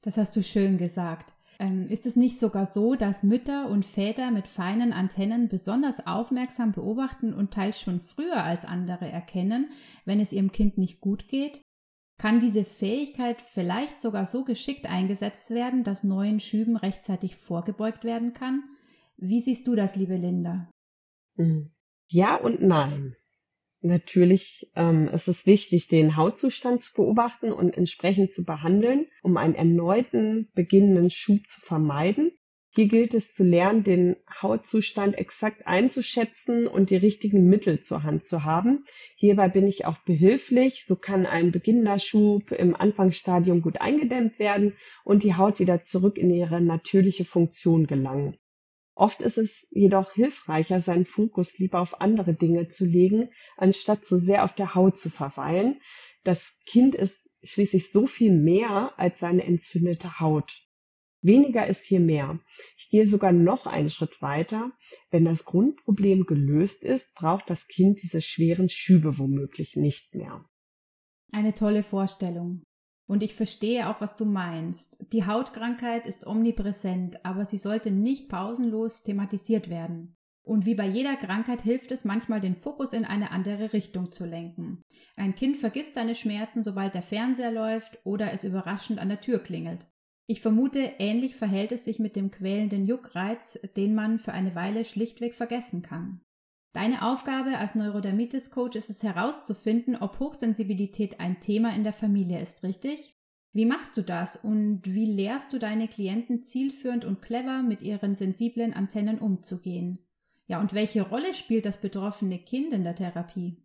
Das 0.00 0.16
hast 0.16 0.34
du 0.34 0.42
schön 0.42 0.78
gesagt. 0.78 1.34
Ähm, 1.62 1.86
ist 1.88 2.06
es 2.06 2.16
nicht 2.16 2.40
sogar 2.40 2.66
so, 2.66 2.96
dass 2.96 3.22
Mütter 3.22 3.70
und 3.70 3.84
Väter 3.84 4.32
mit 4.32 4.48
feinen 4.48 4.92
Antennen 4.92 5.48
besonders 5.48 6.08
aufmerksam 6.08 6.72
beobachten 6.72 7.32
und 7.32 7.54
teils 7.54 7.80
schon 7.80 8.00
früher 8.00 8.42
als 8.42 8.64
andere 8.64 9.08
erkennen, 9.08 9.70
wenn 10.04 10.18
es 10.18 10.32
ihrem 10.32 10.50
Kind 10.50 10.76
nicht 10.76 11.00
gut 11.00 11.28
geht? 11.28 11.62
Kann 12.18 12.40
diese 12.40 12.64
Fähigkeit 12.64 13.40
vielleicht 13.40 14.00
sogar 14.00 14.26
so 14.26 14.44
geschickt 14.44 14.86
eingesetzt 14.86 15.50
werden, 15.50 15.84
dass 15.84 16.02
neuen 16.02 16.40
Schüben 16.40 16.76
rechtzeitig 16.76 17.36
vorgebeugt 17.36 18.02
werden 18.02 18.32
kann? 18.32 18.64
Wie 19.16 19.40
siehst 19.40 19.68
du 19.68 19.76
das, 19.76 19.94
liebe 19.94 20.16
Linda? 20.16 20.68
Hm. 21.36 21.70
Ja 22.08 22.34
und 22.34 22.60
nein. 22.60 23.14
Natürlich 23.84 24.70
ähm, 24.76 25.08
ist 25.08 25.26
es 25.26 25.44
wichtig, 25.44 25.88
den 25.88 26.16
Hautzustand 26.16 26.82
zu 26.82 26.94
beobachten 26.94 27.52
und 27.52 27.76
entsprechend 27.76 28.32
zu 28.32 28.44
behandeln, 28.44 29.06
um 29.22 29.36
einen 29.36 29.56
erneuten 29.56 30.48
beginnenden 30.54 31.10
Schub 31.10 31.40
zu 31.48 31.60
vermeiden. 31.60 32.30
Hier 32.74 32.86
gilt 32.86 33.12
es 33.12 33.34
zu 33.34 33.42
lernen, 33.44 33.82
den 33.82 34.16
Hautzustand 34.40 35.18
exakt 35.18 35.66
einzuschätzen 35.66 36.68
und 36.68 36.90
die 36.90 36.96
richtigen 36.96 37.48
Mittel 37.48 37.80
zur 37.80 38.04
Hand 38.04 38.24
zu 38.24 38.44
haben. 38.44 38.86
Hierbei 39.16 39.48
bin 39.48 39.66
ich 39.66 39.84
auch 39.84 39.98
behilflich. 39.98 40.84
So 40.86 40.96
kann 40.96 41.26
ein 41.26 41.50
beginnender 41.50 41.98
Schub 41.98 42.52
im 42.52 42.74
Anfangsstadium 42.76 43.62
gut 43.62 43.80
eingedämmt 43.80 44.38
werden 44.38 44.74
und 45.04 45.24
die 45.24 45.34
Haut 45.34 45.58
wieder 45.58 45.82
zurück 45.82 46.16
in 46.16 46.30
ihre 46.30 46.60
natürliche 46.62 47.24
Funktion 47.24 47.86
gelangen. 47.86 48.38
Oft 48.94 49.20
ist 49.22 49.38
es 49.38 49.66
jedoch 49.70 50.12
hilfreicher, 50.12 50.80
seinen 50.80 51.06
Fokus 51.06 51.58
lieber 51.58 51.80
auf 51.80 52.00
andere 52.00 52.34
Dinge 52.34 52.68
zu 52.68 52.84
legen, 52.84 53.30
anstatt 53.56 54.04
zu 54.04 54.18
sehr 54.18 54.44
auf 54.44 54.54
der 54.54 54.74
Haut 54.74 54.98
zu 54.98 55.08
verweilen. 55.08 55.80
Das 56.24 56.56
Kind 56.66 56.94
ist 56.94 57.28
schließlich 57.42 57.90
so 57.90 58.06
viel 58.06 58.32
mehr 58.32 58.92
als 58.98 59.18
seine 59.18 59.44
entzündete 59.44 60.20
Haut. 60.20 60.62
Weniger 61.22 61.66
ist 61.66 61.84
hier 61.84 62.00
mehr. 62.00 62.40
Ich 62.76 62.90
gehe 62.90 63.06
sogar 63.06 63.32
noch 63.32 63.66
einen 63.66 63.88
Schritt 63.88 64.20
weiter. 64.20 64.72
Wenn 65.10 65.24
das 65.24 65.44
Grundproblem 65.44 66.26
gelöst 66.26 66.82
ist, 66.82 67.14
braucht 67.14 67.48
das 67.48 67.68
Kind 67.68 68.02
diese 68.02 68.20
schweren 68.20 68.68
Schübe 68.68 69.18
womöglich 69.18 69.76
nicht 69.76 70.14
mehr. 70.14 70.44
Eine 71.30 71.54
tolle 71.54 71.82
Vorstellung. 71.82 72.64
Und 73.12 73.22
ich 73.22 73.34
verstehe 73.34 73.90
auch, 73.90 74.00
was 74.00 74.16
du 74.16 74.24
meinst. 74.24 74.96
Die 75.12 75.26
Hautkrankheit 75.26 76.06
ist 76.06 76.26
omnipräsent, 76.26 77.26
aber 77.26 77.44
sie 77.44 77.58
sollte 77.58 77.90
nicht 77.90 78.30
pausenlos 78.30 79.02
thematisiert 79.02 79.68
werden. 79.68 80.16
Und 80.42 80.64
wie 80.64 80.74
bei 80.74 80.86
jeder 80.86 81.16
Krankheit 81.16 81.60
hilft 81.60 81.92
es 81.92 82.06
manchmal, 82.06 82.40
den 82.40 82.54
Fokus 82.54 82.94
in 82.94 83.04
eine 83.04 83.30
andere 83.30 83.74
Richtung 83.74 84.12
zu 84.12 84.24
lenken. 84.24 84.80
Ein 85.14 85.34
Kind 85.34 85.58
vergisst 85.58 85.92
seine 85.92 86.14
Schmerzen, 86.14 86.62
sobald 86.62 86.94
der 86.94 87.02
Fernseher 87.02 87.52
läuft 87.52 87.98
oder 88.04 88.32
es 88.32 88.44
überraschend 88.44 88.98
an 88.98 89.10
der 89.10 89.20
Tür 89.20 89.40
klingelt. 89.40 89.86
Ich 90.26 90.40
vermute, 90.40 90.78
ähnlich 90.98 91.36
verhält 91.36 91.72
es 91.72 91.84
sich 91.84 91.98
mit 91.98 92.16
dem 92.16 92.30
quälenden 92.30 92.86
Juckreiz, 92.86 93.60
den 93.76 93.94
man 93.94 94.20
für 94.20 94.32
eine 94.32 94.54
Weile 94.54 94.86
schlichtweg 94.86 95.34
vergessen 95.34 95.82
kann. 95.82 96.22
Deine 96.72 97.06
Aufgabe 97.06 97.58
als 97.58 97.74
Neurodermitis-Coach 97.74 98.76
ist 98.76 98.88
es 98.88 99.02
herauszufinden, 99.02 99.96
ob 99.96 100.18
Hochsensibilität 100.18 101.20
ein 101.20 101.38
Thema 101.40 101.74
in 101.74 101.84
der 101.84 101.92
Familie 101.92 102.40
ist, 102.40 102.62
richtig? 102.62 103.14
Wie 103.52 103.66
machst 103.66 103.98
du 103.98 104.02
das 104.02 104.36
und 104.36 104.80
wie 104.86 105.04
lehrst 105.04 105.52
du 105.52 105.58
deine 105.58 105.86
Klienten 105.86 106.44
zielführend 106.44 107.04
und 107.04 107.20
clever 107.20 107.62
mit 107.62 107.82
ihren 107.82 108.14
sensiblen 108.14 108.72
Antennen 108.72 109.18
umzugehen? 109.18 109.98
Ja, 110.46 110.60
und 110.60 110.72
welche 110.72 111.02
Rolle 111.02 111.34
spielt 111.34 111.66
das 111.66 111.78
betroffene 111.78 112.38
Kind 112.38 112.72
in 112.72 112.84
der 112.84 112.94
Therapie? 112.94 113.58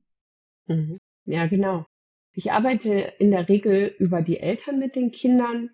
Mhm. 0.67 0.99
Ja, 1.25 1.47
genau. 1.47 1.85
Ich 2.33 2.51
arbeite 2.51 3.13
in 3.19 3.31
der 3.31 3.47
Regel 3.47 3.95
über 3.97 4.21
die 4.21 4.39
Eltern 4.39 4.79
mit 4.79 4.97
den 4.97 5.11
Kindern, 5.11 5.69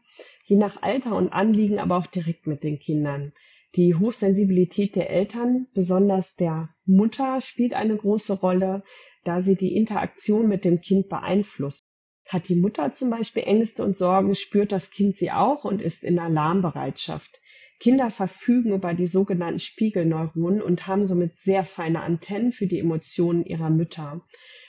je 0.45 0.55
nach 0.55 0.83
Alter 0.83 1.15
und 1.15 1.33
Anliegen 1.33 1.79
aber 1.79 1.97
auch 1.97 2.07
direkt 2.07 2.45
mit 2.45 2.63
den 2.63 2.77
Kindern. 2.77 3.33
Die 3.75 3.95
Hochsensibilität 3.95 4.95
der 4.95 5.09
Eltern, 5.09 5.65
besonders 5.73 6.35
der 6.35 6.69
Mutter, 6.85 7.41
spielt 7.41 7.73
eine 7.73 7.97
große 7.97 8.33
Rolle, 8.33 8.83
da 9.23 9.41
sie 9.41 9.55
die 9.55 9.75
Interaktion 9.75 10.47
mit 10.47 10.63
dem 10.63 10.79
Kind 10.79 11.09
beeinflusst. 11.09 11.81
Hat 12.27 12.49
die 12.49 12.55
Mutter 12.55 12.93
zum 12.93 13.09
Beispiel 13.09 13.43
Ängste 13.43 13.83
und 13.83 13.97
Sorgen, 13.97 14.35
spürt 14.35 14.71
das 14.71 14.91
Kind 14.91 15.15
sie 15.15 15.31
auch 15.31 15.65
und 15.65 15.81
ist 15.81 16.03
in 16.03 16.19
Alarmbereitschaft. 16.19 17.41
Kinder 17.79 18.11
verfügen 18.11 18.73
über 18.73 18.93
die 18.93 19.07
sogenannten 19.07 19.59
Spiegelneuronen 19.59 20.61
und 20.61 20.85
haben 20.85 21.07
somit 21.07 21.37
sehr 21.39 21.65
feine 21.65 22.01
Antennen 22.01 22.51
für 22.51 22.67
die 22.67 22.79
Emotionen 22.79 23.43
ihrer 23.43 23.71
Mütter. 23.71 24.23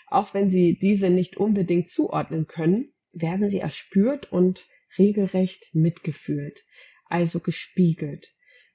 Auch 0.09 0.33
wenn 0.33 0.49
sie 0.49 0.79
diese 0.79 1.11
nicht 1.11 1.37
unbedingt 1.37 1.91
zuordnen 1.91 2.47
können, 2.47 2.93
werden 3.13 3.51
sie 3.51 3.59
erspürt 3.59 4.33
und 4.33 4.67
regelrecht 4.99 5.75
mitgefühlt, 5.75 6.65
also 7.09 7.41
gespiegelt. 7.41 8.34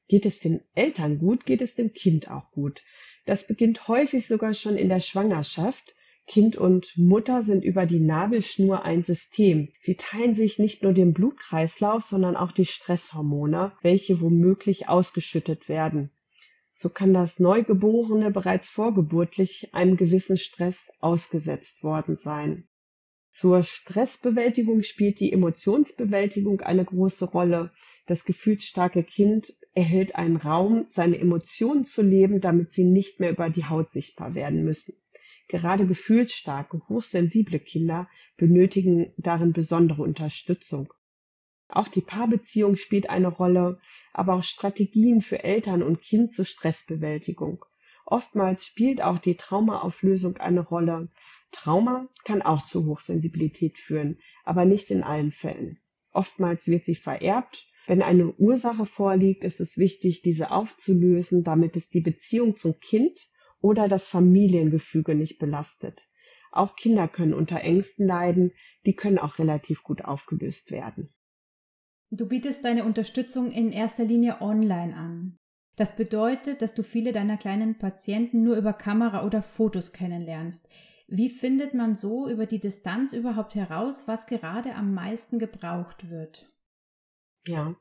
Geht 0.10 0.26
es 0.26 0.40
den 0.40 0.62
Eltern 0.74 1.20
gut, 1.20 1.46
geht 1.46 1.62
es 1.62 1.76
dem 1.76 1.94
Kind 1.94 2.30
auch 2.30 2.52
gut. 2.52 2.82
Das 3.26 3.46
beginnt 3.46 3.88
häufig 3.88 4.28
sogar 4.28 4.56
schon 4.56 4.76
in 4.76 4.90
der 4.90 5.00
Schwangerschaft. 5.00 5.96
Kind 6.26 6.58
und 6.58 6.98
Mutter 6.98 7.44
sind 7.44 7.64
über 7.64 7.86
die 7.86 8.00
Nabelschnur 8.00 8.84
ein 8.84 9.04
System. 9.04 9.70
Sie 9.82 9.96
teilen 9.96 10.34
sich 10.34 10.58
nicht 10.58 10.82
nur 10.82 10.94
den 10.94 11.14
Blutkreislauf, 11.14 12.04
sondern 12.04 12.36
auch 12.36 12.52
die 12.52 12.66
Stresshormone, 12.66 13.72
welche 13.84 14.20
womöglich 14.20 14.90
ausgeschüttet 14.90 15.70
werden. 15.70 16.12
So 16.74 16.90
kann 16.90 17.14
das 17.14 17.40
Neugeborene 17.40 18.32
bereits 18.32 18.68
vorgeburtlich 18.68 19.76
einem 19.76 19.96
gewissen 19.96 20.38
Stress 20.38 20.90
ausgesetzt 21.00 21.84
worden 21.84 22.16
sein. 22.16 22.68
Zur 23.32 23.64
Stressbewältigung 23.64 24.82
spielt 24.82 25.20
die 25.20 25.32
Emotionsbewältigung 25.32 26.62
eine 26.62 26.84
große 26.84 27.26
Rolle. 27.26 27.72
Das 28.08 28.26
gefühlsstarke 28.26 29.04
Kind 29.04 29.54
erhält 29.80 30.16
einen 30.16 30.36
Raum, 30.36 30.86
seine 30.88 31.18
Emotionen 31.18 31.86
zu 31.86 32.02
leben, 32.02 32.42
damit 32.42 32.74
sie 32.74 32.84
nicht 32.84 33.22
mehr 33.22 33.32
über 33.32 33.50
die 33.50 33.64
Haut 33.64 33.92
sichtbar 33.92 34.36
werden 34.36 34.66
müssen. 34.66 34.94
Gerade 35.48 35.88
gefühlsstarke, 35.88 36.82
hochsensible 36.90 37.60
Kinder 37.60 38.10
benötigen 38.36 39.14
darin 39.16 39.54
besondere 39.54 40.04
Unterstützung. 40.04 40.94
Auch 41.70 41.88
die 41.88 42.02
Paarbeziehung 42.02 42.76
spielt 42.76 43.10
eine 43.10 43.30
Rolle, 43.30 43.80
aber 44.12 44.34
auch 44.34 44.44
Strategien 44.44 45.22
für 45.22 45.44
Eltern 45.44 45.82
und 45.82 46.02
Kind 46.02 46.34
zur 46.34 46.46
Stressbewältigung. 46.46 47.64
Oftmals 48.06 48.66
spielt 48.66 49.02
auch 49.02 49.20
die 49.20 49.36
Traumaauflösung 49.36 50.38
eine 50.38 50.62
Rolle. 50.62 51.08
Trauma 51.52 52.10
kann 52.26 52.42
auch 52.42 52.66
zu 52.66 52.86
Hochsensibilität 52.86 53.78
führen, 53.78 54.20
aber 54.44 54.66
nicht 54.66 54.92
in 54.92 55.04
allen 55.04 55.32
Fällen. 55.32 55.80
Oftmals 56.12 56.68
wird 56.68 56.84
sie 56.84 56.96
vererbt. 56.96 57.66
Wenn 57.90 58.04
eine 58.04 58.32
Ursache 58.34 58.86
vorliegt, 58.86 59.44
ist 59.44 59.60
es 59.60 59.76
wichtig, 59.80 60.22
diese 60.22 60.52
aufzulösen, 60.52 61.44
damit 61.44 61.76
es 61.76 61.90
die 61.90 62.02
Beziehung 62.02 62.56
zum 62.56 62.80
Kind 62.80 63.20
oder 63.62 63.88
das 63.88 64.08
Familiengefüge 64.08 65.16
nicht 65.16 65.40
belastet. 65.40 66.08
Auch 66.52 66.76
Kinder 66.76 67.08
können 67.08 67.34
unter 67.34 67.62
Ängsten 67.62 68.06
leiden, 68.06 68.52
die 68.86 68.94
können 68.94 69.18
auch 69.18 69.40
relativ 69.40 69.82
gut 69.82 70.06
aufgelöst 70.06 70.70
werden. 70.70 71.10
Du 72.12 72.28
bietest 72.28 72.64
deine 72.64 72.86
Unterstützung 72.86 73.52
in 73.52 73.72
erster 73.72 74.06
Linie 74.06 74.40
online 74.40 74.96
an. 74.96 75.40
Das 75.76 75.96
bedeutet, 75.96 76.62
dass 76.62 76.76
du 76.76 76.84
viele 76.84 77.12
deiner 77.12 77.38
kleinen 77.38 77.80
Patienten 77.80 78.44
nur 78.44 78.56
über 78.56 78.74
Kamera 78.74 79.26
oder 79.26 79.42
Fotos 79.42 79.94
kennenlernst. 79.94 80.70
Wie 81.08 81.30
findet 81.32 81.74
man 81.74 81.96
so 81.96 82.30
über 82.30 82.46
die 82.46 82.60
Distanz 82.60 83.14
überhaupt 83.14 83.56
heraus, 83.56 84.08
was 84.08 84.28
gerade 84.28 84.76
am 84.76 84.94
meisten 84.94 85.40
gebraucht 85.40 86.12
wird? 86.12 86.52
Ja, 87.50 87.76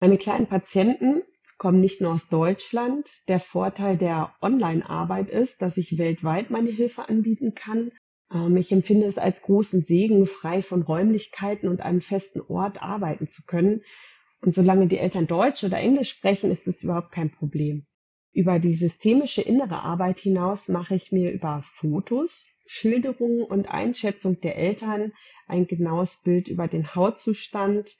meine 0.00 0.16
kleinen 0.16 0.46
Patienten 0.46 1.22
kommen 1.58 1.80
nicht 1.80 2.00
nur 2.00 2.14
aus 2.14 2.30
Deutschland. 2.30 3.06
Der 3.28 3.38
Vorteil 3.38 3.98
der 3.98 4.34
Online-Arbeit 4.40 5.28
ist, 5.28 5.60
dass 5.60 5.76
ich 5.76 5.98
weltweit 5.98 6.48
meine 6.48 6.70
Hilfe 6.70 7.06
anbieten 7.06 7.54
kann. 7.54 7.92
Ähm, 8.32 8.56
ich 8.56 8.72
empfinde 8.72 9.06
es 9.06 9.18
als 9.18 9.42
großen 9.42 9.82
Segen, 9.82 10.24
frei 10.24 10.62
von 10.62 10.80
Räumlichkeiten 10.80 11.68
und 11.68 11.82
einem 11.82 12.00
festen 12.00 12.40
Ort 12.40 12.82
arbeiten 12.82 13.28
zu 13.28 13.42
können. 13.44 13.82
Und 14.40 14.54
solange 14.54 14.86
die 14.86 14.96
Eltern 14.96 15.26
Deutsch 15.26 15.64
oder 15.64 15.76
Englisch 15.76 16.08
sprechen, 16.08 16.50
ist 16.50 16.66
es 16.66 16.82
überhaupt 16.82 17.12
kein 17.12 17.30
Problem. 17.30 17.84
Über 18.32 18.58
die 18.58 18.72
systemische 18.72 19.42
innere 19.42 19.82
Arbeit 19.82 20.18
hinaus 20.18 20.68
mache 20.68 20.94
ich 20.94 21.12
mir 21.12 21.30
über 21.30 21.62
Fotos, 21.74 22.46
Schilderungen 22.64 23.42
und 23.42 23.68
Einschätzung 23.68 24.40
der 24.40 24.56
Eltern 24.56 25.12
ein 25.46 25.66
genaues 25.66 26.22
Bild 26.22 26.48
über 26.48 26.68
den 26.68 26.94
Hautzustand. 26.94 27.98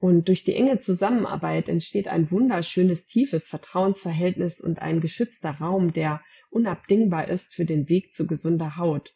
Und 0.05 0.27
durch 0.27 0.43
die 0.43 0.53
enge 0.53 0.77
Zusammenarbeit 0.77 1.67
entsteht 1.67 2.07
ein 2.07 2.29
wunderschönes, 2.29 3.07
tiefes 3.07 3.45
Vertrauensverhältnis 3.45 4.61
und 4.61 4.77
ein 4.77 5.01
geschützter 5.01 5.49
Raum, 5.49 5.93
der 5.93 6.21
unabdingbar 6.51 7.27
ist 7.27 7.55
für 7.55 7.65
den 7.65 7.89
Weg 7.89 8.13
zu 8.13 8.27
gesunder 8.27 8.77
Haut. 8.77 9.15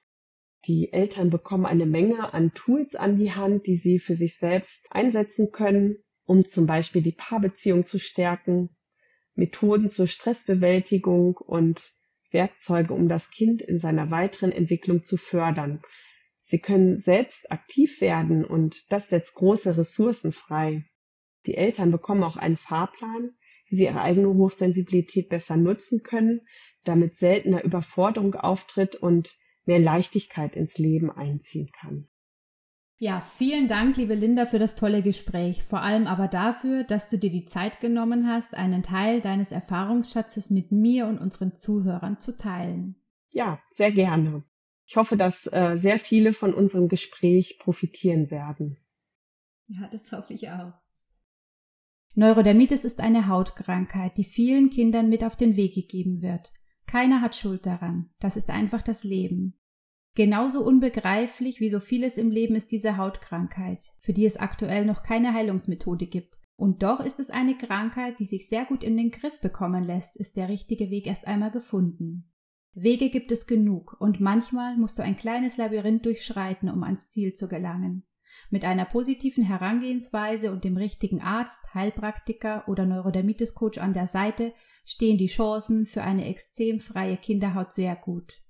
Die 0.65 0.91
Eltern 0.91 1.29
bekommen 1.29 1.67
eine 1.67 1.85
Menge 1.85 2.33
an 2.33 2.55
Tools 2.55 2.95
an 2.95 3.19
die 3.19 3.31
Hand, 3.33 3.67
die 3.67 3.75
sie 3.75 3.99
für 3.99 4.15
sich 4.15 4.37
selbst 4.37 4.87
einsetzen 4.89 5.51
können, 5.51 5.97
um 6.25 6.43
zum 6.43 6.65
Beispiel 6.65 7.03
die 7.03 7.11
Paarbeziehung 7.11 7.85
zu 7.85 7.99
stärken, 7.99 8.75
Methoden 9.35 9.91
zur 9.91 10.07
Stressbewältigung 10.07 11.37
und 11.37 11.83
Werkzeuge, 12.31 12.95
um 12.95 13.07
das 13.07 13.29
Kind 13.29 13.61
in 13.61 13.77
seiner 13.77 14.09
weiteren 14.09 14.51
Entwicklung 14.51 15.03
zu 15.03 15.17
fördern. 15.17 15.83
Sie 16.49 16.57
können 16.57 16.97
selbst 16.97 17.51
aktiv 17.51 18.01
werden 18.01 18.43
und 18.43 18.91
das 18.91 19.09
setzt 19.09 19.35
große 19.35 19.77
Ressourcen 19.77 20.33
frei. 20.33 20.83
Die 21.45 21.53
Eltern 21.53 21.91
bekommen 21.91 22.23
auch 22.23 22.37
einen 22.37 22.57
Fahrplan, 22.57 23.35
wie 23.67 23.75
sie 23.75 23.83
ihre 23.83 24.01
eigene 24.01 24.29
Hochsensibilität 24.29 25.29
besser 25.29 25.57
nutzen 25.57 26.01
können, 26.01 26.41
damit 26.85 27.17
seltener 27.17 27.63
Überforderung 27.63 28.33
auftritt 28.33 28.95
und 28.95 29.29
mehr 29.65 29.77
Leichtigkeit 29.77 30.55
ins 30.55 30.79
Leben 30.79 31.11
einziehen 31.11 31.69
kann. 31.71 32.07
Ja, 32.97 33.21
vielen 33.21 33.67
Dank, 33.67 33.97
liebe 33.97 34.15
Linda, 34.15 34.47
für 34.47 34.57
das 34.57 34.75
tolle 34.75 35.03
Gespräch. 35.03 35.63
Vor 35.63 35.83
allem 35.83 36.07
aber 36.07 36.27
dafür, 36.27 36.83
dass 36.83 37.09
du 37.09 37.19
dir 37.19 37.29
die 37.29 37.45
Zeit 37.45 37.79
genommen 37.79 38.27
hast, 38.27 38.55
einen 38.55 38.81
Teil 38.81 39.21
deines 39.21 39.51
Erfahrungsschatzes 39.51 40.49
mit 40.49 40.71
mir 40.71 41.05
und 41.05 41.19
unseren 41.19 41.53
Zuhörern 41.53 42.19
zu 42.19 42.35
teilen. 42.35 42.95
Ja, 43.29 43.61
sehr 43.77 43.91
gerne. 43.91 44.43
Ich 44.89 44.95
hoffe, 44.95 45.17
dass 45.17 45.45
äh, 45.45 45.77
sehr 45.77 45.99
viele 45.99 46.33
von 46.33 46.51
unserem 46.51 46.87
Gespräch 46.87 47.59
profitieren 47.59 48.31
werden. 48.31 48.79
Ja, 49.67 49.87
das 49.91 50.11
hoffe 50.11 50.33
ich 50.33 50.49
auch. 50.49 50.73
Neurodermitis 52.15 52.85
ist 52.85 52.99
eine 52.99 53.27
Hautkrankheit, 53.27 54.17
die 54.17 54.23
vielen 54.23 54.71
Kindern 54.71 55.07
mit 55.07 55.23
auf 55.23 55.35
den 55.35 55.55
Weg 55.55 55.75
gegeben 55.75 56.23
wird. 56.23 56.51
Keiner 56.87 57.21
hat 57.21 57.35
Schuld 57.35 57.67
daran. 57.67 58.09
Das 58.19 58.35
ist 58.35 58.49
einfach 58.49 58.81
das 58.81 59.03
Leben. 59.03 59.59
Genauso 60.15 60.65
unbegreiflich 60.65 61.59
wie 61.59 61.69
so 61.69 61.79
vieles 61.79 62.17
im 62.17 62.31
Leben 62.31 62.55
ist 62.55 62.71
diese 62.71 62.97
Hautkrankheit, 62.97 63.91
für 63.99 64.13
die 64.13 64.25
es 64.25 64.37
aktuell 64.37 64.85
noch 64.85 65.03
keine 65.03 65.35
Heilungsmethode 65.35 66.07
gibt. 66.07 66.39
Und 66.55 66.81
doch 66.81 66.99
ist 66.99 67.19
es 67.19 67.29
eine 67.29 67.55
Krankheit, 67.55 68.19
die 68.19 68.25
sich 68.25 68.49
sehr 68.49 68.65
gut 68.65 68.83
in 68.83 68.97
den 68.97 69.11
Griff 69.11 69.39
bekommen 69.39 69.83
lässt, 69.83 70.17
ist 70.17 70.35
der 70.35 70.49
richtige 70.49 70.89
Weg 70.89 71.05
erst 71.05 71.27
einmal 71.27 71.51
gefunden. 71.51 72.31
Wege 72.73 73.09
gibt 73.09 73.31
es 73.31 73.47
genug, 73.47 73.97
und 73.99 74.19
manchmal 74.19 74.77
musst 74.77 74.99
du 74.99 75.03
ein 75.03 75.15
kleines 75.15 75.57
Labyrinth 75.57 76.05
durchschreiten, 76.05 76.69
um 76.69 76.83
ans 76.83 77.09
Ziel 77.09 77.33
zu 77.33 77.47
gelangen. 77.47 78.05
Mit 78.49 78.63
einer 78.63 78.85
positiven 78.85 79.43
Herangehensweise 79.43 80.51
und 80.51 80.63
dem 80.63 80.77
richtigen 80.77 81.21
Arzt, 81.21 81.73
Heilpraktiker 81.73 82.67
oder 82.67 82.85
Neurodermitis-Coach 82.85 83.79
an 83.79 83.93
der 83.93 84.07
Seite 84.07 84.53
stehen 84.85 85.17
die 85.17 85.27
Chancen 85.27 85.85
für 85.85 86.03
eine 86.03 86.27
extremfreie 86.27 87.17
Kinderhaut 87.17 87.73
sehr 87.73 87.95
gut. 87.95 88.41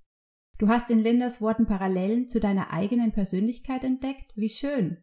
Du 0.58 0.68
hast 0.68 0.92
in 0.92 1.00
Lindas 1.00 1.42
Worten 1.42 1.66
Parallelen 1.66 2.28
zu 2.28 2.42
deiner 2.42 2.74
eigenen 2.74 3.14
Persönlichkeit 3.14 3.84
entdeckt? 3.84 4.34
Wie 4.36 4.50
schön! 4.50 4.98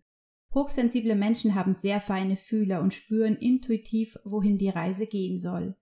Hochsensible 0.55 1.15
Menschen 1.15 1.55
haben 1.55 1.75
sehr 1.75 2.01
feine 2.01 2.37
Fühler 2.37 2.81
und 2.81 2.95
spüren 2.95 3.37
intuitiv, 3.37 4.17
wohin 4.25 4.59
die 4.59 4.69
Reise 4.69 5.07
gehen 5.07 5.39
soll. 5.39 5.77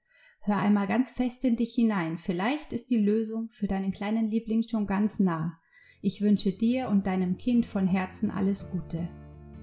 Hör 0.46 0.59
einmal 0.59 0.87
ganz 0.87 1.11
fest 1.11 1.42
in 1.46 1.57
dich 1.57 1.74
hinein. 1.74 2.18
Vielleicht 2.18 2.74
ist 2.74 2.90
die 2.90 2.98
Lösung 2.98 3.48
für 3.50 3.66
deinen 3.66 3.92
kleinen 3.92 4.30
Liebling 4.30 4.62
schon 4.68 4.87
ganz 4.87 5.18
nah. 5.18 5.59
Ich 6.02 6.20
wünsche 6.20 6.52
dir 6.52 6.90
und 6.90 7.07
deinem 7.07 7.38
Kind 7.38 7.64
von 7.64 7.87
Herzen 7.87 8.30
alles 8.30 8.70
Gute. 8.70 9.09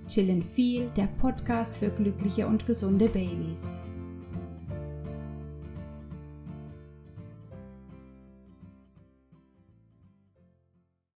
Chillen 0.08 0.41
viel, 0.41 0.89
der 0.98 1.06
Podcast 1.06 1.78
für 1.78 1.91
glückliche 1.91 2.48
und 2.48 2.65
gesunde 2.65 3.10
Babys. 3.10 3.80